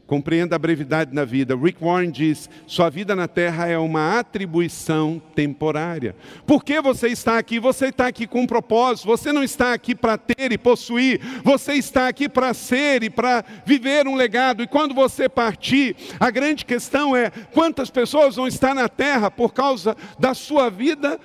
Compreenda 0.09 0.55
a 0.55 0.59
brevidade 0.59 1.13
na 1.13 1.23
vida. 1.23 1.55
Rick 1.55 1.83
Warren 1.83 2.09
diz: 2.09 2.49
sua 2.65 2.89
vida 2.89 3.15
na 3.15 3.27
terra 3.27 3.67
é 3.67 3.77
uma 3.77 4.17
atribuição 4.17 5.21
temporária. 5.35 6.15
Por 6.47 6.63
que 6.63 6.81
você 6.81 7.09
está 7.09 7.37
aqui? 7.37 7.59
Você 7.59 7.89
está 7.89 8.07
aqui 8.07 8.25
com 8.25 8.41
um 8.41 8.47
propósito. 8.47 9.05
Você 9.05 9.31
não 9.31 9.43
está 9.43 9.71
aqui 9.71 9.93
para 9.93 10.17
ter 10.17 10.51
e 10.51 10.57
possuir. 10.57 11.21
Você 11.43 11.73
está 11.73 12.07
aqui 12.07 12.27
para 12.27 12.55
ser 12.55 13.03
e 13.03 13.09
para 13.11 13.45
viver 13.63 14.07
um 14.07 14.15
legado. 14.15 14.63
E 14.63 14.67
quando 14.67 14.95
você 14.95 15.29
partir, 15.29 15.95
a 16.19 16.31
grande 16.31 16.65
questão 16.65 17.15
é: 17.15 17.29
quantas 17.29 17.91
pessoas 17.91 18.35
vão 18.35 18.47
estar 18.47 18.73
na 18.73 18.89
terra 18.89 19.29
por 19.29 19.53
causa 19.53 19.95
da 20.17 20.33
sua 20.33 20.71
vida? 20.71 21.19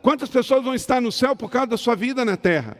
Quantas 0.00 0.28
pessoas 0.28 0.62
vão 0.62 0.76
estar 0.76 1.00
no 1.00 1.10
céu 1.10 1.34
por 1.34 1.50
causa 1.50 1.66
da 1.66 1.76
sua 1.76 1.96
vida 1.96 2.24
na 2.24 2.36
terra? 2.36 2.76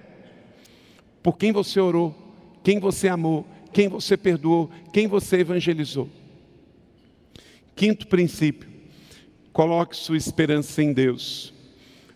Por 1.20 1.36
quem 1.36 1.50
você 1.50 1.80
orou, 1.80 2.14
quem 2.62 2.78
você 2.78 3.08
amou 3.08 3.44
quem 3.72 3.88
você 3.88 4.16
perdoou, 4.16 4.70
quem 4.92 5.06
você 5.06 5.38
evangelizou. 5.38 6.08
Quinto 7.74 8.06
princípio, 8.08 8.68
coloque 9.52 9.96
sua 9.96 10.16
esperança 10.16 10.82
em 10.82 10.92
Deus. 10.92 11.54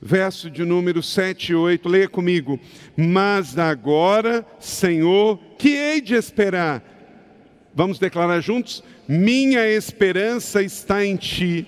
Verso 0.05 0.51
de 0.51 0.65
número 0.65 1.01
7 1.01 1.53
e 1.53 1.55
8, 1.55 1.89
leia 1.89 2.09
comigo. 2.09 2.59
Mas 2.97 3.57
agora, 3.57 4.45
Senhor, 4.59 5.39
que 5.57 5.69
hei 5.69 6.01
de 6.01 6.15
esperar? 6.15 6.83
Vamos 7.73 8.01
declarar 8.01 8.41
juntos? 8.41 8.83
Minha 9.07 9.65
esperança 9.69 10.61
está 10.61 11.07
em 11.07 11.15
Ti. 11.15 11.65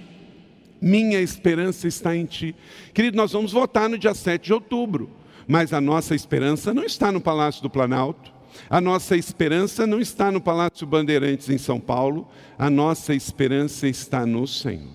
Minha 0.83 1.20
esperança 1.20 1.87
está 1.87 2.16
em 2.16 2.27
Ti. 2.27 2.57
Querido, 2.92 3.16
nós 3.16 3.31
vamos 3.31 3.53
votar 3.53 3.88
no 3.88 3.97
dia 3.97 4.12
7 4.12 4.47
de 4.47 4.53
outubro, 4.53 5.09
mas 5.47 5.73
a 5.73 5.81
nossa 5.81 6.12
esperança 6.12 6.75
não 6.75 6.83
está 6.83 7.12
no 7.12 7.20
Palácio 7.20 7.62
do 7.62 7.70
Planalto. 7.70 8.34
A 8.69 8.81
nossa 8.81 9.17
esperança 9.17 9.87
não 9.87 10.01
está 10.01 10.31
no 10.31 10.40
Palácio 10.40 10.87
Bandeirantes 10.87 11.49
em 11.49 11.59
São 11.59 11.81
Paulo, 11.81 12.29
a 12.59 12.71
nossa 12.71 13.14
esperança 13.14 13.88
está 13.88 14.25
no 14.25 14.47
Senhor. 14.47 14.93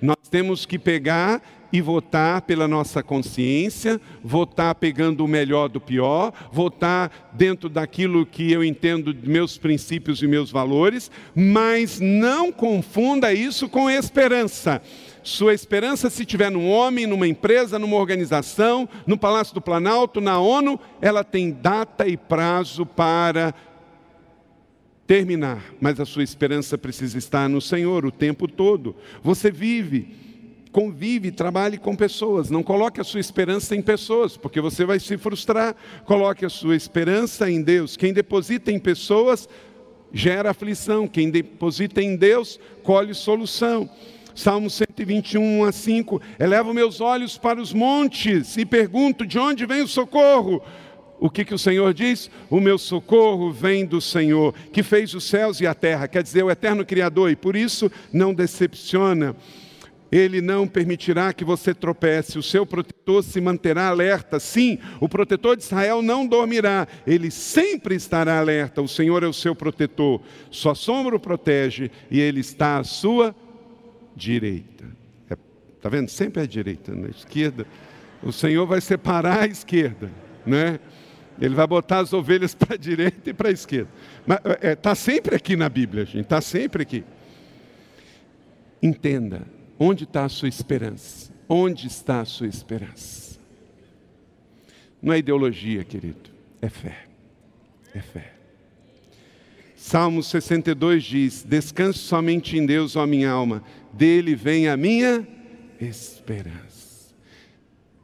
Nós 0.00 0.16
temos 0.30 0.64
que 0.64 0.78
pegar 0.78 1.42
e 1.72 1.80
votar 1.80 2.42
pela 2.42 2.66
nossa 2.66 3.02
consciência, 3.02 4.00
votar 4.22 4.74
pegando 4.74 5.24
o 5.24 5.28
melhor 5.28 5.68
do 5.68 5.80
pior, 5.80 6.32
votar 6.52 7.30
dentro 7.32 7.68
daquilo 7.68 8.26
que 8.26 8.50
eu 8.50 8.64
entendo 8.64 9.14
de 9.14 9.28
meus 9.28 9.56
princípios 9.56 10.22
e 10.22 10.26
meus 10.26 10.50
valores, 10.50 11.10
mas 11.34 12.00
não 12.00 12.50
confunda 12.50 13.32
isso 13.32 13.68
com 13.68 13.88
esperança. 13.88 14.82
Sua 15.22 15.52
esperança, 15.52 16.08
se 16.08 16.24
tiver 16.24 16.50
num 16.50 16.68
homem, 16.68 17.06
numa 17.06 17.28
empresa, 17.28 17.78
numa 17.78 17.96
organização, 17.96 18.88
no 19.06 19.18
Palácio 19.18 19.54
do 19.54 19.60
Planalto, 19.60 20.20
na 20.20 20.40
ONU, 20.40 20.80
ela 21.00 21.22
tem 21.22 21.50
data 21.50 22.08
e 22.08 22.16
prazo 22.16 22.86
para 22.86 23.54
terminar, 25.06 25.74
mas 25.80 25.98
a 25.98 26.04
sua 26.04 26.22
esperança 26.22 26.78
precisa 26.78 27.18
estar 27.18 27.48
no 27.48 27.60
Senhor 27.60 28.06
o 28.06 28.12
tempo 28.12 28.46
todo. 28.46 28.94
Você 29.22 29.50
vive, 29.50 30.14
convive, 30.70 31.32
trabalhe 31.32 31.78
com 31.78 31.96
pessoas. 31.96 32.48
Não 32.48 32.62
coloque 32.62 33.00
a 33.00 33.04
sua 33.04 33.20
esperança 33.20 33.74
em 33.74 33.82
pessoas, 33.82 34.36
porque 34.36 34.60
você 34.60 34.84
vai 34.84 35.00
se 35.00 35.18
frustrar. 35.18 35.74
Coloque 36.04 36.44
a 36.44 36.48
sua 36.48 36.76
esperança 36.76 37.50
em 37.50 37.60
Deus. 37.60 37.96
Quem 37.96 38.12
deposita 38.12 38.70
em 38.70 38.78
pessoas 38.78 39.48
gera 40.12 40.50
aflição, 40.50 41.06
quem 41.06 41.30
deposita 41.30 42.02
em 42.02 42.16
Deus 42.16 42.58
colhe 42.82 43.14
solução. 43.14 43.90
Salmo 44.34 44.70
121 44.70 45.64
a 45.64 45.72
5. 45.72 46.20
Elevo 46.38 46.72
meus 46.74 47.00
olhos 47.00 47.36
para 47.38 47.60
os 47.60 47.72
montes 47.72 48.56
e 48.56 48.64
pergunto: 48.64 49.26
de 49.26 49.38
onde 49.38 49.66
vem 49.66 49.82
o 49.82 49.88
socorro? 49.88 50.62
O 51.20 51.28
que, 51.28 51.44
que 51.44 51.54
o 51.54 51.58
Senhor 51.58 51.92
diz? 51.92 52.30
O 52.48 52.60
meu 52.60 52.78
socorro 52.78 53.52
vem 53.52 53.84
do 53.84 54.00
Senhor, 54.00 54.54
que 54.72 54.82
fez 54.82 55.12
os 55.12 55.24
céus 55.24 55.60
e 55.60 55.66
a 55.66 55.74
terra, 55.74 56.08
quer 56.08 56.22
dizer, 56.22 56.42
o 56.42 56.50
eterno 56.50 56.84
Criador, 56.84 57.30
e 57.30 57.36
por 57.36 57.54
isso 57.54 57.92
não 58.10 58.32
decepciona. 58.32 59.36
Ele 60.10 60.40
não 60.40 60.66
permitirá 60.66 61.32
que 61.32 61.44
você 61.44 61.72
tropece, 61.72 62.38
o 62.38 62.42
seu 62.42 62.66
protetor 62.66 63.22
se 63.22 63.40
manterá 63.40 63.88
alerta. 63.88 64.40
Sim, 64.40 64.78
o 64.98 65.08
protetor 65.08 65.56
de 65.56 65.62
Israel 65.62 66.02
não 66.02 66.26
dormirá, 66.26 66.88
ele 67.06 67.30
sempre 67.30 67.94
estará 67.94 68.38
alerta. 68.38 68.82
O 68.82 68.88
Senhor 68.88 69.22
é 69.22 69.26
o 69.26 69.32
seu 69.32 69.54
protetor, 69.54 70.20
sua 70.50 70.74
sombra 70.74 71.14
o 71.14 71.20
protege 71.20 71.90
e 72.10 72.18
ele 72.18 72.40
está 72.40 72.78
à 72.78 72.84
sua 72.84 73.36
direita. 74.20 74.84
Está 75.24 75.34
é, 75.34 75.38
tá 75.80 75.88
vendo? 75.88 76.08
Sempre 76.10 76.42
é 76.42 76.46
direita, 76.46 76.94
na 76.94 77.08
esquerda. 77.08 77.66
O 78.22 78.30
Senhor 78.30 78.66
vai 78.66 78.80
separar 78.80 79.40
a 79.40 79.46
esquerda, 79.46 80.10
né? 80.44 80.78
Ele 81.40 81.54
vai 81.54 81.66
botar 81.66 82.00
as 82.00 82.12
ovelhas 82.12 82.52
para 82.54 82.74
a 82.74 82.78
direita 82.78 83.30
e 83.30 83.32
para 83.32 83.48
a 83.48 83.52
esquerda. 83.52 83.90
Mas 84.26 84.38
está 84.38 84.58
é, 84.60 84.74
tá 84.74 84.94
sempre 84.94 85.34
aqui 85.34 85.56
na 85.56 85.68
Bíblia, 85.68 86.04
gente. 86.04 86.20
Está 86.20 86.40
sempre 86.40 86.82
aqui. 86.82 87.02
Entenda, 88.82 89.46
onde 89.78 90.04
está 90.04 90.24
a 90.24 90.28
sua 90.28 90.48
esperança? 90.48 91.32
Onde 91.48 91.86
está 91.86 92.20
a 92.20 92.24
sua 92.24 92.46
esperança? 92.46 93.38
Não 95.02 95.14
é 95.14 95.18
ideologia, 95.18 95.82
querido, 95.82 96.30
é 96.60 96.68
fé. 96.68 97.06
É 97.94 98.00
fé. 98.00 98.39
Salmo 99.80 100.22
62 100.22 101.02
diz: 101.02 101.42
Descanse 101.42 102.00
somente 102.00 102.54
em 102.58 102.66
Deus, 102.66 102.96
ó 102.96 103.06
minha 103.06 103.30
alma, 103.30 103.64
dele 103.90 104.34
vem 104.34 104.68
a 104.68 104.76
minha 104.76 105.26
esperança. 105.80 107.14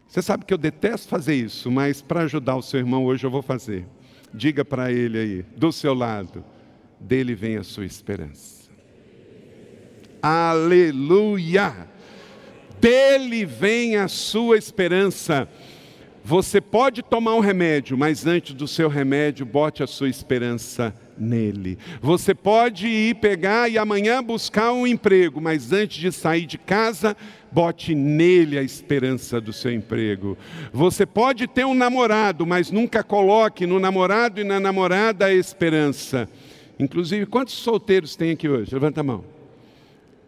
Você 0.09 0.23
sabe 0.23 0.47
que 0.47 0.55
eu 0.55 0.59
detesto 0.59 1.07
fazer 1.07 1.35
isso, 1.35 1.71
mas 1.71 2.01
para 2.01 2.23
ajudar 2.23 2.57
o 2.57 2.63
seu 2.63 2.81
irmão 2.81 3.05
hoje 3.05 3.27
eu 3.27 3.31
vou 3.31 3.43
fazer. 3.43 3.87
Diga 4.33 4.65
para 4.65 4.91
ele 4.91 5.19
aí, 5.19 5.45
do 5.55 5.71
seu 5.71 5.93
lado, 5.93 6.43
dele 6.99 7.35
vem 7.35 7.59
a 7.59 7.63
sua 7.63 7.85
esperança. 7.85 8.71
Aleluia! 10.23 11.87
Dele 12.81 13.45
vem 13.45 13.97
a 13.97 14.09
sua 14.09 14.57
esperança. 14.57 15.47
Você 16.25 16.59
pode 16.59 17.03
tomar 17.03 17.35
um 17.35 17.41
remédio, 17.41 17.99
mas 17.99 18.27
antes 18.27 18.55
do 18.55 18.67
seu 18.67 18.89
remédio, 18.89 19.45
bote 19.45 19.83
a 19.83 19.87
sua 19.87 20.09
esperança 20.09 20.95
nele. 21.19 21.79
Você 22.01 22.35
pode 22.35 22.87
ir 22.87 23.17
pegar 23.17 23.71
e 23.71 23.79
amanhã 23.79 24.23
buscar 24.23 24.73
um 24.73 24.87
emprego, 24.87 25.41
mas 25.41 25.73
antes 25.73 25.99
de 25.99 26.13
sair 26.13 26.47
de 26.47 26.59
casa, 26.59 27.17
bote 27.51 27.95
nele 27.95 28.59
a 28.59 28.63
esperança 28.63 29.41
do 29.41 29.53
seu 29.53 29.73
emprego. 29.73 30.37
Você 30.73 31.07
pode 31.07 31.47
ter 31.47 31.65
um 31.65 31.75
namorado, 31.75 32.47
mas 32.47 32.71
nunca 32.71 33.03
coloque 33.03 33.67
no 33.67 33.79
namorado 33.79 34.41
e 34.41 34.45
na 34.45 34.61
namorada 34.61 35.27
a 35.27 35.35
esperança. 35.35 36.29
Inclusive, 36.79 37.27
quantos 37.27 37.55
solteiros 37.55 38.17
tem 38.17 38.33
aqui 38.33 38.49
hoje? 38.49 38.75
Levanta 38.75 39.01
a 39.01 39.05
mão. 39.05 39.25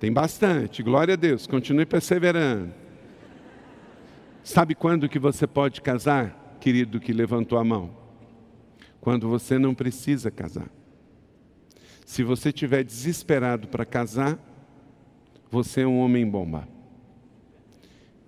Tem 0.01 0.13
bastante, 0.13 0.83
glória 0.83 1.15
a 1.15 1.17
Deus, 1.17 1.47
continue 1.47 1.85
perseverando. 1.85 2.73
Sabe 4.45 4.75
quando 4.75 5.09
que 5.09 5.19
você 5.19 5.47
pode 5.47 5.83
casar, 5.83 6.57
querido 6.61 7.01
que 7.01 7.13
levantou 7.13 7.59
a 7.59 7.65
mão? 7.65 7.91
Quando 9.01 9.29
você 9.29 9.59
não 9.59 9.75
precisa 9.75 10.31
casar. 10.31 10.78
Se 12.09 12.23
você 12.23 12.49
estiver 12.49 12.83
desesperado 12.83 13.69
para 13.69 13.85
casar, 13.85 14.39
você 15.51 15.83
é 15.83 15.87
um 15.87 15.99
homem 15.99 16.27
bomba. 16.27 16.67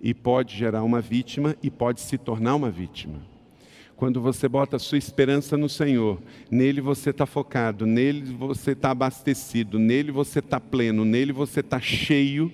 E 0.03 0.13
pode 0.13 0.55
gerar 0.55 0.83
uma 0.83 1.01
vítima 1.01 1.57
e 1.63 1.71
pode 1.71 2.03
se 2.03 2.19
tornar 2.19 2.57
uma 2.57 2.71
vítima. 2.71 3.23
Quando 3.97 4.21
você 4.21 4.47
bota 4.47 4.77
a 4.77 4.79
sua 4.79 4.99
esperança 4.99 5.57
no 5.57 5.67
Senhor, 5.67 6.21
nele 6.51 6.83
você 6.83 7.09
está 7.09 7.25
focado, 7.25 7.87
nele 7.87 8.35
você 8.35 8.73
está 8.73 8.91
abastecido, 8.91 9.79
nele 9.79 10.13
você 10.13 10.41
está 10.41 10.61
pleno, 10.61 11.03
nele 11.03 11.33
você 11.33 11.61
está 11.61 11.81
cheio, 11.81 12.53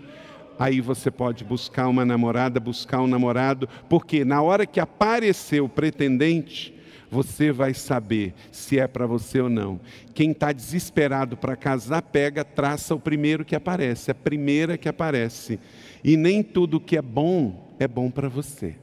aí 0.57 0.81
você 0.81 1.11
pode 1.11 1.43
buscar 1.43 1.89
uma 1.89 2.05
namorada, 2.05 2.61
buscar 2.61 3.01
um 3.01 3.09
namorado, 3.09 3.69
porque 3.89 4.25
na 4.25 4.41
hora 4.43 4.65
que 4.65 4.79
aparecer 4.79 5.61
o 5.61 5.69
pretendente, 5.69 6.76
você 7.17 7.51
vai 7.51 7.73
saber 7.73 8.35
se 8.53 8.79
é 8.79 8.87
para 8.87 9.07
você 9.07 9.41
ou 9.41 9.49
não. 9.49 9.81
Quem 10.13 10.33
está 10.33 10.53
desesperado 10.53 11.35
para 11.35 11.57
casar, 11.57 12.03
pega, 12.03 12.45
traça 12.45 12.95
o 12.95 13.01
primeiro 13.01 13.43
que 13.43 13.57
aparece, 13.57 14.11
a 14.11 14.15
primeira 14.15 14.77
que 14.77 14.87
aparece. 14.87 15.59
E 16.05 16.15
nem 16.15 16.43
tudo 16.43 16.79
que 16.79 16.95
é 16.95 17.01
bom 17.01 17.75
é 17.79 17.89
bom 17.89 18.11
para 18.11 18.29
você. 18.29 18.77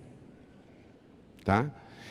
Tá? 1.45 1.69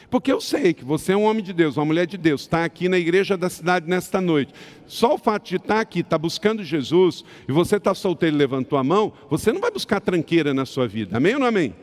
Porque 0.08 0.30
eu 0.30 0.40
sei 0.40 0.72
que 0.72 0.84
você 0.84 1.10
é 1.12 1.16
um 1.16 1.24
homem 1.24 1.42
de 1.42 1.52
Deus, 1.52 1.76
uma 1.76 1.86
mulher 1.86 2.06
de 2.06 2.16
Deus, 2.16 2.42
está 2.42 2.64
aqui 2.64 2.88
na 2.88 2.98
igreja 2.98 3.36
da 3.36 3.50
cidade 3.50 3.88
nesta 3.88 4.20
noite. 4.20 4.54
Só 4.86 5.14
o 5.14 5.18
fato 5.18 5.48
de 5.48 5.56
estar 5.56 5.74
tá 5.74 5.80
aqui, 5.80 6.00
estar 6.00 6.10
tá 6.10 6.18
buscando 6.18 6.62
Jesus, 6.62 7.24
e 7.48 7.52
você 7.52 7.78
está 7.78 7.94
solteiro 7.94 8.36
e 8.36 8.38
levantou 8.38 8.78
a 8.78 8.84
mão, 8.84 9.12
você 9.28 9.52
não 9.52 9.60
vai 9.60 9.72
buscar 9.72 10.00
tranqueira 10.00 10.54
na 10.54 10.66
sua 10.66 10.86
vida. 10.86 11.16
Amém 11.16 11.34
ou 11.34 11.40
não 11.40 11.46
amém? 11.48 11.74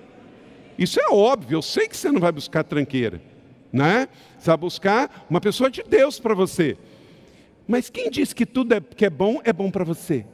Isso 0.78 0.98
é 1.02 1.10
óbvio, 1.10 1.58
eu 1.58 1.62
sei 1.62 1.90
que 1.90 1.98
você 1.98 2.10
não 2.10 2.22
vai 2.22 2.32
buscar 2.32 2.64
tranqueira 2.64 3.22
né? 3.72 4.08
Você 4.38 4.48
vai 4.48 4.58
buscar 4.58 5.26
uma 5.30 5.42
pessoa 5.42 5.70
de 5.70 5.84
Deus 5.84 6.20
para 6.20 6.34
você. 6.34 6.78
Mas 7.68 7.90
quem 7.90 8.10
diz 8.10 8.34
que 8.34 8.46
tudo 8.46 8.74
é, 8.74 8.82
que 8.82 9.06
é 9.06 9.10
bom 9.10 9.40
é 9.44 9.54
bom 9.54 9.70
para 9.70 9.84
você? 9.84 10.26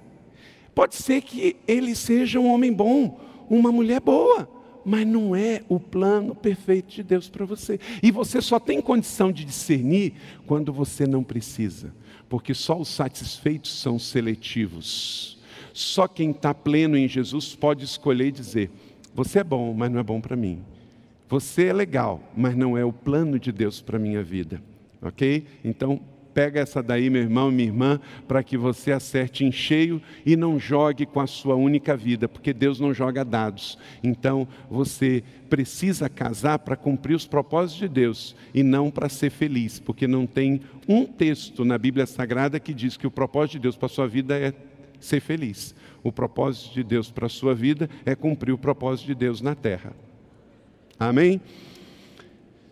Pode 0.74 0.96
ser 0.96 1.22
que 1.22 1.56
ele 1.68 1.96
seja 1.96 2.40
um 2.40 2.48
homem 2.48 2.72
bom, 2.72 3.20
uma 3.50 3.72
mulher 3.72 4.00
boa, 4.00 4.50
mas 4.86 5.08
não 5.08 5.36
é 5.36 5.64
o 5.68 5.80
plano 5.80 6.36
perfeito 6.36 6.94
de 6.94 7.02
Deus 7.02 7.28
para 7.30 7.46
você. 7.46 7.80
E 8.04 8.12
você 8.12 8.42
só 8.42 8.60
tem 8.60 8.82
condição 8.82 9.32
de 9.32 9.44
discernir 9.44 10.14
quando 10.46 10.72
você 10.72 11.08
não 11.08 11.24
precisa, 11.24 11.94
porque 12.30 12.54
só 12.54 12.78
os 12.78 12.90
satisfeitos 12.90 13.72
são 13.82 13.98
seletivos. 13.98 15.40
Só 15.74 16.08
quem 16.08 16.32
está 16.32 16.54
pleno 16.54 16.98
em 16.98 17.08
Jesus 17.08 17.56
pode 17.56 17.84
escolher 17.84 18.32
dizer: 18.32 18.70
Você 19.14 19.40
é 19.40 19.44
bom, 19.44 19.74
mas 19.74 19.92
não 19.92 20.00
é 20.00 20.04
bom 20.04 20.22
para 20.22 20.36
mim. 20.36 20.64
Você 21.28 21.66
é 21.66 21.74
legal, 21.74 22.22
mas 22.36 22.56
não 22.56 22.78
é 22.78 22.86
o 22.86 22.94
plano 22.94 23.40
de 23.40 23.52
Deus 23.52 23.82
para 23.82 23.98
a 23.98 24.00
minha 24.00 24.24
vida. 24.24 24.62
Ok? 25.02 25.46
Então, 25.64 26.02
pega 26.36 26.60
essa 26.60 26.84
daí, 26.84 27.10
meu 27.10 27.22
irmão 27.22 27.50
minha 27.50 27.70
irmã, 27.70 28.00
para 28.28 28.44
que 28.44 28.58
você 28.58 28.92
acerte 28.92 29.46
em 29.46 29.52
cheio 29.54 30.02
e 30.26 30.36
não 30.36 30.60
jogue 30.60 31.06
com 31.06 31.22
a 31.22 31.26
sua 31.26 31.56
única 31.56 31.96
vida, 31.96 32.28
porque 32.28 32.52
Deus 32.52 32.78
não 32.78 32.94
joga 32.94 33.24
dados. 33.24 33.78
Então, 34.04 34.46
você 34.70 35.24
precisa 35.50 36.10
casar 36.10 36.60
para 36.60 36.76
cumprir 36.76 37.16
os 37.16 37.26
propósitos 37.26 37.80
de 37.80 37.88
Deus 37.88 38.36
e 38.54 38.62
não 38.62 38.92
para 38.92 39.08
ser 39.08 39.30
feliz, 39.30 39.80
porque 39.80 40.08
não 40.08 40.28
tem 40.28 40.60
um 40.90 41.06
texto 41.06 41.64
na 41.64 41.78
Bíblia 41.78 42.06
Sagrada 42.06 42.60
que 42.60 42.74
diz 42.74 42.98
que 42.98 43.08
o 43.08 43.12
propósito 43.12 43.54
de 43.54 43.60
Deus 43.60 43.78
para 43.78 43.86
a 43.86 43.90
sua 43.90 44.08
vida 44.08 44.38
é 44.38 44.54
ser 45.00 45.22
feliz. 45.22 45.74
O 46.04 46.12
propósito 46.12 46.74
de 46.74 46.84
Deus 46.84 47.10
para 47.10 47.28
a 47.28 47.30
sua 47.30 47.56
vida 47.56 47.90
é 48.06 48.14
cumprir 48.14 48.52
o 48.52 48.58
propósito 48.58 49.08
de 49.08 49.16
Deus 49.16 49.40
na 49.40 49.56
terra. 49.56 49.94
Amém? 51.00 51.42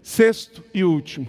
Sexto 0.02 0.64
e 0.74 0.84
último, 0.84 1.28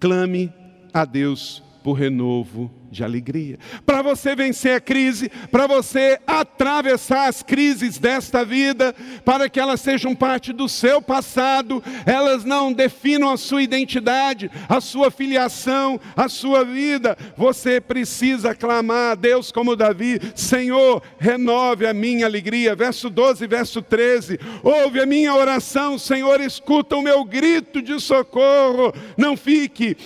clame 0.00 0.52
a 0.92 1.04
Deus 1.04 1.62
por 1.88 1.94
renovo 1.94 2.70
de 2.90 3.02
alegria. 3.02 3.58
Para 3.86 4.02
você 4.02 4.34
vencer 4.36 4.74
a 4.74 4.80
crise, 4.80 5.30
para 5.50 5.66
você 5.66 6.18
atravessar 6.26 7.28
as 7.28 7.42
crises 7.42 7.98
desta 7.98 8.44
vida, 8.44 8.94
para 9.24 9.48
que 9.48 9.58
elas 9.58 9.80
sejam 9.80 10.14
parte 10.14 10.52
do 10.52 10.68
seu 10.68 11.00
passado, 11.00 11.82
elas 12.04 12.44
não 12.44 12.72
definam 12.72 13.30
a 13.30 13.38
sua 13.38 13.62
identidade, 13.62 14.50
a 14.68 14.82
sua 14.82 15.10
filiação, 15.10 15.98
a 16.14 16.28
sua 16.28 16.62
vida. 16.62 17.16
Você 17.38 17.80
precisa 17.80 18.54
clamar 18.54 19.12
a 19.12 19.14
Deus 19.14 19.50
como 19.50 19.76
Davi: 19.76 20.20
Senhor, 20.34 21.02
renove 21.18 21.86
a 21.86 21.94
minha 21.94 22.26
alegria. 22.26 22.76
Verso 22.76 23.08
12, 23.08 23.46
verso 23.46 23.80
13. 23.80 24.38
Ouve 24.62 25.00
a 25.00 25.06
minha 25.06 25.34
oração, 25.34 25.98
Senhor, 25.98 26.38
escuta 26.40 26.96
o 26.96 27.02
meu 27.02 27.24
grito 27.24 27.80
de 27.80 27.98
socorro. 27.98 28.92
Não 29.16 29.38
fique 29.38 29.96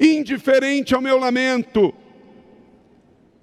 indiferente 0.00 0.94
ao 0.94 1.00
meu 1.00 1.18
lamento 1.18 1.94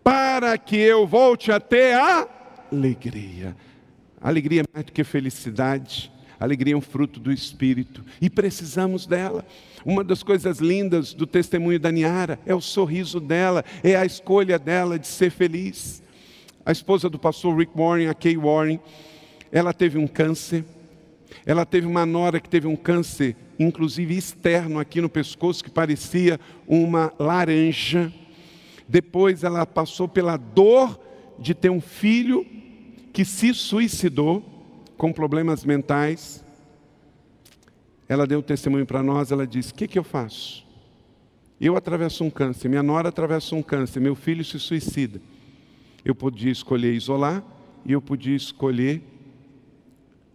para 0.03 0.57
que 0.57 0.77
eu 0.77 1.07
volte 1.07 1.51
a 1.51 1.59
ter 1.59 1.95
a 1.95 2.27
alegria. 2.71 3.55
Alegria 4.21 4.61
é 4.61 4.65
mais 4.73 4.85
do 4.85 4.91
que 4.91 5.03
felicidade. 5.03 6.11
Alegria 6.39 6.73
é 6.73 6.77
um 6.77 6.81
fruto 6.81 7.19
do 7.19 7.31
Espírito 7.31 8.03
e 8.21 8.29
precisamos 8.29 9.05
dela. 9.07 9.45
Uma 9.85 10.03
das 10.03 10.21
coisas 10.21 10.59
lindas 10.59 11.13
do 11.13 11.25
testemunho 11.25 11.79
da 11.79 11.91
Niara 11.91 12.39
é 12.45 12.53
o 12.53 12.61
sorriso 12.61 13.19
dela, 13.19 13.63
é 13.83 13.95
a 13.95 14.05
escolha 14.05 14.59
dela 14.59 14.99
de 14.99 15.07
ser 15.07 15.31
feliz. 15.31 16.03
A 16.65 16.71
esposa 16.71 17.09
do 17.09 17.19
pastor 17.19 17.57
Rick 17.57 17.71
Warren, 17.75 18.07
a 18.07 18.13
Kay 18.13 18.37
Warren, 18.37 18.79
ela 19.51 19.73
teve 19.73 19.97
um 19.97 20.07
câncer. 20.07 20.65
Ela 21.45 21.65
teve 21.65 21.85
uma 21.85 22.05
nora 22.05 22.39
que 22.39 22.49
teve 22.49 22.65
um 22.65 22.75
câncer, 22.75 23.35
inclusive 23.59 24.17
externo 24.17 24.79
aqui 24.79 24.99
no 24.99 25.09
pescoço, 25.09 25.63
que 25.63 25.69
parecia 25.69 26.39
uma 26.67 27.13
laranja. 27.19 28.11
Depois 28.87 29.43
ela 29.43 29.65
passou 29.65 30.07
pela 30.07 30.37
dor 30.37 30.99
de 31.37 31.53
ter 31.53 31.69
um 31.69 31.81
filho 31.81 32.45
que 33.13 33.23
se 33.23 33.53
suicidou 33.53 34.43
com 34.97 35.13
problemas 35.13 35.63
mentais. 35.63 36.43
Ela 38.09 38.25
deu 38.25 38.41
testemunho 38.41 38.85
para 38.85 39.03
nós, 39.03 39.31
ela 39.31 39.45
disse: 39.45 39.71
O 39.71 39.75
que, 39.75 39.87
que 39.87 39.99
eu 39.99 40.03
faço? 40.03 40.65
Eu 41.61 41.77
atravesso 41.77 42.23
um 42.23 42.29
câncer, 42.29 42.67
minha 42.67 42.83
nora 42.83 43.09
atravessa 43.09 43.55
um 43.55 43.61
câncer, 43.61 43.99
meu 43.99 44.15
filho 44.15 44.43
se 44.43 44.59
suicida. 44.59 45.21
Eu 46.03 46.15
podia 46.15 46.51
escolher 46.51 46.93
isolar 46.93 47.43
e 47.85 47.93
eu 47.93 48.01
podia 48.01 48.35
escolher 48.35 49.01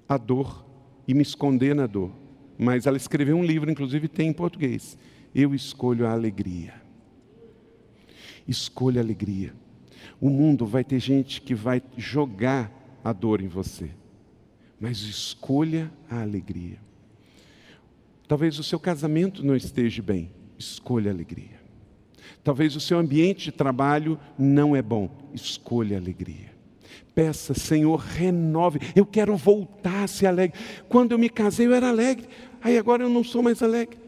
a 0.08 0.16
dor 0.16 0.69
e 1.10 1.14
me 1.14 1.22
esconder 1.22 1.74
na 1.74 1.88
dor. 1.88 2.12
Mas 2.56 2.86
ela 2.86 2.96
escreveu 2.96 3.36
um 3.36 3.44
livro, 3.44 3.68
inclusive 3.68 4.06
tem 4.06 4.28
em 4.28 4.32
português. 4.32 4.96
Eu 5.34 5.52
escolho 5.54 6.06
a 6.06 6.12
alegria. 6.12 6.74
Escolha 8.46 9.00
alegria. 9.00 9.52
O 10.20 10.30
mundo 10.30 10.64
vai 10.66 10.84
ter 10.84 11.00
gente 11.00 11.40
que 11.40 11.52
vai 11.52 11.82
jogar 11.96 12.70
a 13.02 13.12
dor 13.12 13.40
em 13.40 13.48
você, 13.48 13.90
mas 14.78 14.98
escolha 15.00 15.90
a 16.08 16.20
alegria. 16.20 16.78
Talvez 18.28 18.58
o 18.58 18.62
seu 18.62 18.78
casamento 18.78 19.44
não 19.44 19.56
esteja 19.56 20.02
bem, 20.02 20.30
escolha 20.56 21.10
a 21.10 21.14
alegria. 21.14 21.60
Talvez 22.44 22.76
o 22.76 22.80
seu 22.80 22.98
ambiente 22.98 23.44
de 23.44 23.52
trabalho 23.52 24.18
não 24.38 24.76
é 24.76 24.82
bom, 24.82 25.10
escolha 25.34 25.96
a 25.96 26.00
alegria. 26.00 26.49
Peça, 27.20 27.52
Senhor, 27.52 27.98
renove. 27.98 28.80
Eu 28.96 29.04
quero 29.04 29.36
voltar 29.36 30.04
a 30.04 30.06
ser 30.06 30.24
alegre. 30.24 30.58
Quando 30.88 31.12
eu 31.12 31.18
me 31.18 31.28
casei, 31.28 31.66
eu 31.66 31.74
era 31.74 31.90
alegre. 31.90 32.26
Aí 32.62 32.78
agora 32.78 33.02
eu 33.02 33.10
não 33.10 33.22
sou 33.22 33.42
mais 33.42 33.62
alegre. 33.62 33.98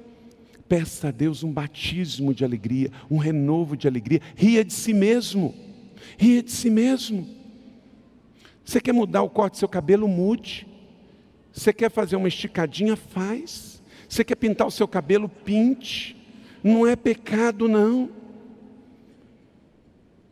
Peça 0.67 1.09
a 1.09 1.11
Deus 1.11 1.45
um 1.45 1.53
batismo 1.53 2.33
de 2.33 2.43
alegria, 2.43 2.91
um 3.11 3.19
renovo 3.19 3.77
de 3.77 3.87
alegria. 3.87 4.23
Ria 4.35 4.65
de 4.65 4.73
si 4.73 4.95
mesmo. 4.95 5.55
Ria 6.17 6.43
de 6.43 6.51
si 6.51 6.71
mesmo. 6.71 7.29
Você 8.65 8.81
quer 8.81 8.95
mudar 8.95 9.21
o 9.21 9.29
corte 9.29 9.57
do 9.57 9.59
seu 9.59 9.69
cabelo? 9.69 10.09
Mude. 10.09 10.67
Você 11.53 11.71
quer 11.71 11.91
fazer 11.91 12.17
uma 12.17 12.29
esticadinha? 12.29 12.97
Faz. 12.97 13.83
Você 14.09 14.25
quer 14.25 14.37
pintar 14.37 14.67
o 14.67 14.71
seu 14.71 14.89
cabelo? 14.89 15.29
Pinte. 15.29 16.17
Não 16.65 16.87
é 16.87 16.97
pecado, 16.97 17.69
não. 17.69 18.09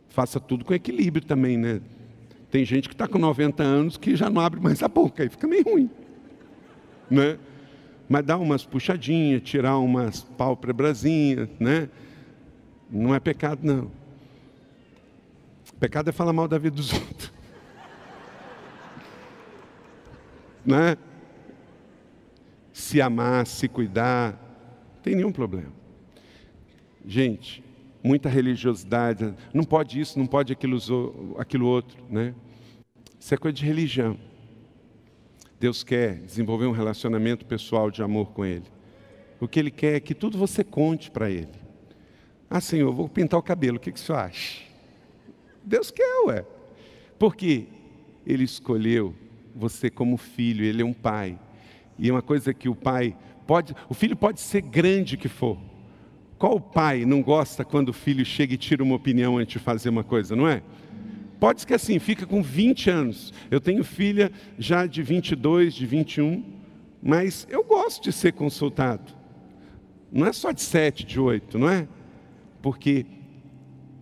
Faça 0.09 0.39
tudo 0.39 0.65
com 0.65 0.73
equilíbrio 0.73 1.23
também, 1.23 1.57
né? 1.57 1.79
Tem 2.51 2.65
gente 2.65 2.87
que 2.89 2.93
está 2.93 3.07
com 3.07 3.17
90 3.17 3.63
anos 3.63 3.97
que 3.97 4.15
já 4.15 4.29
não 4.29 4.41
abre 4.41 4.59
mais 4.59 4.83
a 4.83 4.87
boca, 4.87 5.23
aí 5.23 5.29
fica 5.29 5.47
meio 5.47 5.63
ruim. 5.63 5.89
Né? 7.09 7.37
mas 8.11 8.25
dar 8.25 8.37
umas 8.39 8.65
puxadinhas, 8.65 9.41
tirar 9.41 9.77
umas 9.77 10.21
pálpebrazinhas, 10.21 11.47
né? 11.57 11.87
Não 12.89 13.15
é 13.15 13.21
pecado, 13.21 13.61
não. 13.63 13.89
Pecado 15.79 16.09
é 16.09 16.11
falar 16.11 16.33
mal 16.33 16.45
da 16.45 16.57
vida 16.57 16.75
dos 16.75 16.91
outros. 16.91 17.31
né? 20.65 20.97
Se 22.73 23.01
amar, 23.01 23.47
se 23.47 23.69
cuidar, 23.69 24.33
não 24.95 25.01
tem 25.01 25.15
nenhum 25.15 25.31
problema. 25.31 25.71
Gente, 27.05 27.63
muita 28.03 28.29
religiosidade, 28.29 29.33
não 29.53 29.63
pode 29.63 29.99
isso, 29.99 30.17
não 30.17 30.25
pode 30.25 30.51
aquilo, 30.51 31.35
aquilo 31.37 31.67
outro, 31.67 32.03
né? 32.09 32.33
Isso 33.19 33.33
é 33.33 33.37
coisa 33.37 33.55
de 33.55 33.65
religião. 33.65 34.17
Deus 35.59 35.83
quer 35.83 36.15
desenvolver 36.15 36.65
um 36.65 36.71
relacionamento 36.71 37.45
pessoal 37.45 37.91
de 37.91 38.01
amor 38.01 38.31
com 38.31 38.43
Ele. 38.43 38.65
O 39.39 39.47
que 39.47 39.59
Ele 39.59 39.69
quer 39.69 39.95
é 39.95 39.99
que 39.99 40.15
tudo 40.15 40.37
você 40.37 40.63
conte 40.63 41.11
para 41.11 41.29
Ele. 41.29 41.61
Ah, 42.49 42.59
Senhor, 42.59 42.91
vou 42.91 43.07
pintar 43.07 43.39
o 43.39 43.43
cabelo, 43.43 43.77
o 43.77 43.79
que, 43.79 43.91
que 43.91 43.99
o 43.99 44.01
senhor 44.01 44.17
acha? 44.17 44.63
Deus 45.63 45.91
quer, 45.91 46.25
ué. 46.25 46.45
Porque 47.19 47.67
Ele 48.25 48.43
escolheu 48.43 49.15
você 49.55 49.89
como 49.89 50.17
filho, 50.17 50.65
Ele 50.65 50.81
é 50.81 50.85
um 50.85 50.93
pai. 50.93 51.39
E 51.97 52.09
é 52.09 52.11
uma 52.11 52.21
coisa 52.21 52.53
que 52.53 52.67
o 52.67 52.75
pai 52.75 53.15
pode, 53.45 53.75
o 53.87 53.93
filho 53.93 54.15
pode 54.15 54.41
ser 54.41 54.61
grande 54.61 55.15
que 55.15 55.29
for. 55.29 55.57
Qual 56.41 56.59
pai 56.59 57.05
não 57.05 57.21
gosta 57.21 57.63
quando 57.63 57.89
o 57.89 57.93
filho 57.93 58.25
chega 58.25 58.55
e 58.55 58.57
tira 58.57 58.81
uma 58.81 58.95
opinião 58.95 59.37
antes 59.37 59.53
de 59.53 59.59
fazer 59.59 59.89
uma 59.89 60.03
coisa, 60.03 60.35
não 60.35 60.47
é? 60.47 60.63
Pode 61.39 61.67
que 61.67 61.73
assim, 61.75 61.99
fica 61.99 62.25
com 62.25 62.41
20 62.41 62.89
anos. 62.89 63.31
Eu 63.51 63.61
tenho 63.61 63.83
filha 63.83 64.31
já 64.57 64.87
de 64.87 65.03
22, 65.03 65.71
de 65.71 65.85
21, 65.85 66.43
mas 66.99 67.45
eu 67.47 67.63
gosto 67.63 68.05
de 68.05 68.11
ser 68.11 68.33
consultado. 68.33 69.13
Não 70.11 70.25
é 70.25 70.33
só 70.33 70.51
de 70.51 70.63
7, 70.63 71.05
de 71.05 71.19
8, 71.19 71.59
não 71.59 71.69
é? 71.69 71.87
Porque 72.59 73.05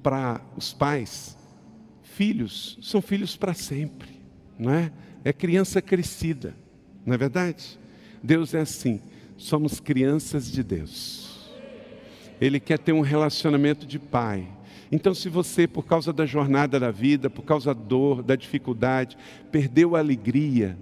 para 0.01 0.39
os 0.55 0.71
pais, 0.71 1.37
filhos 2.03 2.79
são 2.81 3.01
filhos 3.01 3.35
para 3.35 3.53
sempre, 3.53 4.07
não 4.57 4.71
é? 4.71 4.93
É 5.25 5.33
criança 5.33 5.81
crescida, 5.81 6.55
não 7.05 7.13
é 7.13 7.17
verdade? 7.17 7.77
Deus 8.23 8.53
é 8.53 8.61
assim, 8.61 9.01
somos 9.35 9.81
crianças 9.81 10.49
de 10.49 10.63
Deus. 10.63 11.28
Ele 12.39 12.59
quer 12.59 12.79
ter 12.79 12.93
um 12.93 13.01
relacionamento 13.01 13.85
de 13.85 13.99
pai. 13.99 14.47
Então, 14.91 15.13
se 15.13 15.29
você, 15.29 15.67
por 15.67 15.85
causa 15.85 16.11
da 16.11 16.25
jornada 16.25 16.79
da 16.79 16.91
vida, 16.91 17.29
por 17.29 17.43
causa 17.43 17.73
da 17.73 17.79
dor, 17.79 18.23
da 18.23 18.35
dificuldade, 18.35 19.17
perdeu 19.51 19.95
a 19.95 19.99
alegria, 19.99 20.77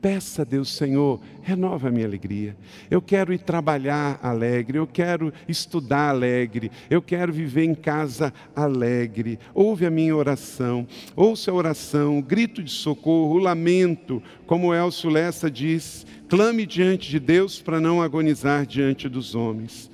Peça 0.00 0.40
a 0.40 0.44
Deus, 0.46 0.72
Senhor, 0.72 1.20
renova 1.42 1.88
a 1.88 1.90
minha 1.90 2.06
alegria. 2.06 2.56
Eu 2.90 3.02
quero 3.02 3.34
ir 3.34 3.38
trabalhar 3.38 4.18
alegre, 4.22 4.78
eu 4.78 4.86
quero 4.86 5.30
estudar 5.46 6.08
alegre, 6.08 6.70
eu 6.88 7.02
quero 7.02 7.30
viver 7.30 7.64
em 7.64 7.74
casa 7.74 8.32
alegre. 8.56 9.38
Ouve 9.52 9.84
a 9.84 9.90
minha 9.90 10.16
oração, 10.16 10.88
ouça 11.14 11.50
a 11.50 11.54
oração, 11.54 12.18
o 12.18 12.22
grito 12.22 12.62
de 12.62 12.70
socorro, 12.70 13.34
o 13.34 13.38
lamento, 13.38 14.22
como 14.46 14.72
Elcio 14.72 15.10
Lessa 15.10 15.50
diz, 15.50 16.06
clame 16.30 16.64
diante 16.64 17.10
de 17.10 17.20
Deus 17.20 17.60
para 17.60 17.78
não 17.78 18.00
agonizar 18.00 18.64
diante 18.64 19.06
dos 19.06 19.34
homens. 19.34 19.89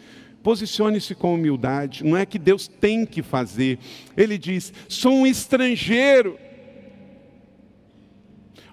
Posicione-se 0.46 1.12
com 1.12 1.34
humildade, 1.34 2.04
não 2.04 2.16
é 2.16 2.24
que 2.24 2.38
Deus 2.38 2.68
tem 2.68 3.04
que 3.04 3.20
fazer. 3.20 3.80
Ele 4.16 4.38
diz: 4.38 4.72
sou 4.88 5.12
um 5.12 5.26
estrangeiro 5.26 6.38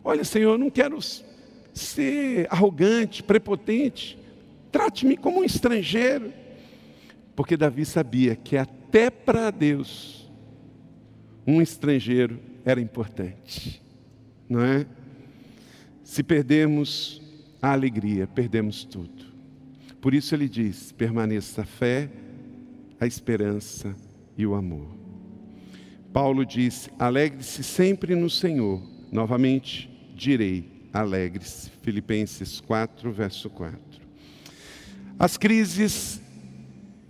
Olha, 0.04 0.26
Senhor, 0.26 0.54
eu 0.54 0.58
não 0.58 0.70
quero 0.70 1.00
ser 1.74 2.48
arrogante, 2.50 3.24
prepotente. 3.24 4.20
Trate-me 4.72 5.16
como 5.16 5.40
um 5.40 5.44
estrangeiro. 5.44 6.34
Porque 7.36 7.56
Davi 7.56 7.86
sabia 7.86 8.36
que 8.36 8.58
até 8.58 9.10
para 9.10 9.50
Deus, 9.50 10.30
um 11.48 11.62
estrangeiro 11.62 12.40
era 12.66 12.82
importante. 12.82 13.82
Não 14.50 14.62
é? 14.62 14.86
Se 16.04 16.22
perdermos 16.22 17.22
a 17.62 17.72
alegria, 17.72 18.28
perdemos 18.28 18.84
tudo. 18.84 19.23
Por 20.04 20.14
isso 20.14 20.36
ele 20.36 20.50
diz: 20.50 20.92
permaneça 20.92 21.62
a 21.62 21.66
fé, 21.66 22.10
a 23.00 23.08
esperança 23.08 23.96
e 24.38 24.46
o 24.46 24.54
amor. 24.54 24.90
Paulo 26.12 26.46
disse: 26.46 26.92
alegre-se 27.00 27.64
sempre 27.64 28.14
no 28.14 28.30
Senhor. 28.30 28.84
Novamente, 29.10 29.90
direi, 30.14 30.90
alegres. 30.92 31.72
Filipenses 31.82 32.60
4, 32.60 33.14
verso 33.14 33.50
4. 33.50 33.80
As 35.18 35.38
crises 35.38 36.22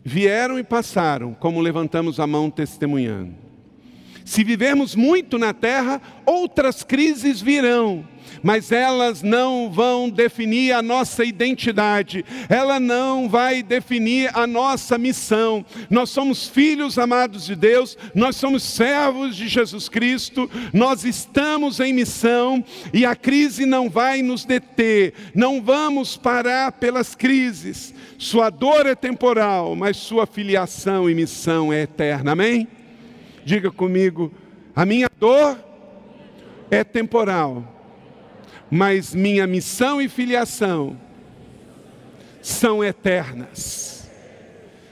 vieram 0.06 0.60
e 0.60 0.64
passaram, 0.64 1.34
como 1.34 1.62
levantamos 1.62 2.20
a 2.20 2.28
mão 2.28 2.52
testemunhando. 2.52 3.34
Se 4.26 4.44
vivermos 4.44 4.96
muito 4.96 5.38
na 5.38 5.54
terra, 5.54 6.02
outras 6.26 6.84
crises 6.84 7.42
virão 7.42 8.06
mas 8.44 8.72
elas 8.72 9.22
não 9.22 9.72
vão 9.72 10.10
definir 10.10 10.74
a 10.74 10.82
nossa 10.82 11.24
identidade, 11.24 12.26
ela 12.50 12.80
não 12.80 13.30
vai 13.30 13.64
definir 13.64 14.30
a 14.34 14.46
nossa 14.46 14.98
missão. 14.98 15.66
Nós 15.90 16.10
somos 16.10 16.48
filhos 16.48 16.98
amados 16.98 17.46
de 17.46 17.56
Deus, 17.56 17.98
nós 18.14 18.36
somos 18.36 18.64
servos 18.64 19.36
de 19.36 19.48
Jesus 19.48 19.88
Cristo, 19.88 20.50
nós 20.74 21.06
estamos 21.06 21.80
em 21.80 21.94
missão 21.94 22.64
e 22.94 23.06
a 23.06 23.16
crise 23.16 23.66
não 23.66 23.90
vai 23.90 24.22
nos 24.22 24.44
deter, 24.46 25.14
não 25.34 25.62
vamos 25.62 26.18
parar 26.18 26.74
pelas 26.74 27.16
crises. 27.16 27.94
Sua 28.18 28.50
dor 28.50 28.86
é 28.86 28.96
temporal, 28.96 29.76
mas 29.76 29.98
sua 29.98 30.26
filiação 30.26 31.10
e 31.10 31.16
missão 31.16 31.72
é 31.72 31.84
eterna. 31.84 32.34
Amém? 32.34 32.68
Diga 33.46 33.72
comigo, 33.72 34.32
a 34.76 34.86
minha 34.86 35.10
dor 35.20 35.58
é 36.72 36.84
temporal, 36.84 37.64
mas 38.72 39.14
minha 39.14 39.46
missão 39.46 40.02
e 40.02 40.08
filiação 40.08 41.00
são 42.42 42.84
eternas. 42.84 44.10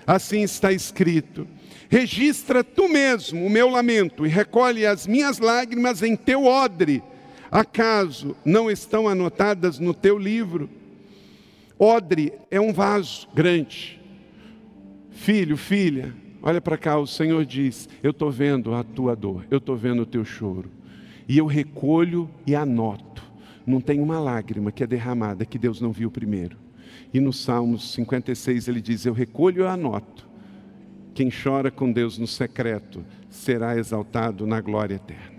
Assim 0.06 0.42
está 0.42 0.72
escrito. 0.72 1.48
Registra 1.90 2.64
tu 2.64 2.88
mesmo 2.88 3.46
o 3.46 3.50
meu 3.50 3.70
lamento 3.70 4.26
e 4.26 4.30
recolhe 4.30 4.86
as 4.86 5.06
minhas 5.06 5.40
lágrimas 5.40 6.02
em 6.02 6.16
teu 6.16 6.46
odre. 6.46 7.04
Acaso 7.52 8.36
não 8.46 8.72
estão 8.72 9.10
anotadas 9.10 9.78
no 9.78 9.94
teu 9.94 10.18
livro? 10.18 10.70
Odre 11.78 12.34
é 12.50 12.62
um 12.62 12.72
vaso 12.72 13.28
grande. 13.34 14.00
Filho, 15.12 15.58
filha, 15.58 16.14
olha 16.42 16.62
para 16.62 16.78
cá, 16.78 16.98
o 16.98 17.08
Senhor 17.08 17.46
diz: 17.46 17.88
Eu 18.02 18.12
estou 18.12 18.32
vendo 18.32 18.74
a 18.74 18.84
tua 18.84 19.16
dor, 19.16 19.46
eu 19.50 19.58
estou 19.58 19.76
vendo 19.76 20.04
o 20.04 20.06
teu 20.06 20.24
choro. 20.26 20.70
E 21.28 21.38
eu 21.38 21.46
recolho 21.46 22.30
e 22.46 22.56
anoto 22.56 23.12
não 23.66 23.80
tem 23.80 24.00
uma 24.00 24.20
lágrima 24.20 24.72
que 24.72 24.84
é 24.84 24.88
derramada 24.88 25.46
que 25.46 25.60
Deus 25.60 25.80
não 25.80 25.92
viu 25.92 26.10
primeiro. 26.10 26.58
E 27.14 27.20
no 27.20 27.32
Salmos 27.32 27.94
56 27.94 28.68
ele 28.68 28.82
diz: 28.82 29.06
Eu 29.06 29.14
recolho 29.14 29.64
e 29.64 29.68
anoto. 29.68 30.30
Quem 31.14 31.30
chora 31.30 31.70
com 31.70 31.92
Deus 31.92 32.18
no 32.18 32.28
secreto 32.28 33.04
será 33.30 33.78
exaltado 33.78 34.48
na 34.48 34.62
glória 34.62 34.96
eterna. 34.96 35.31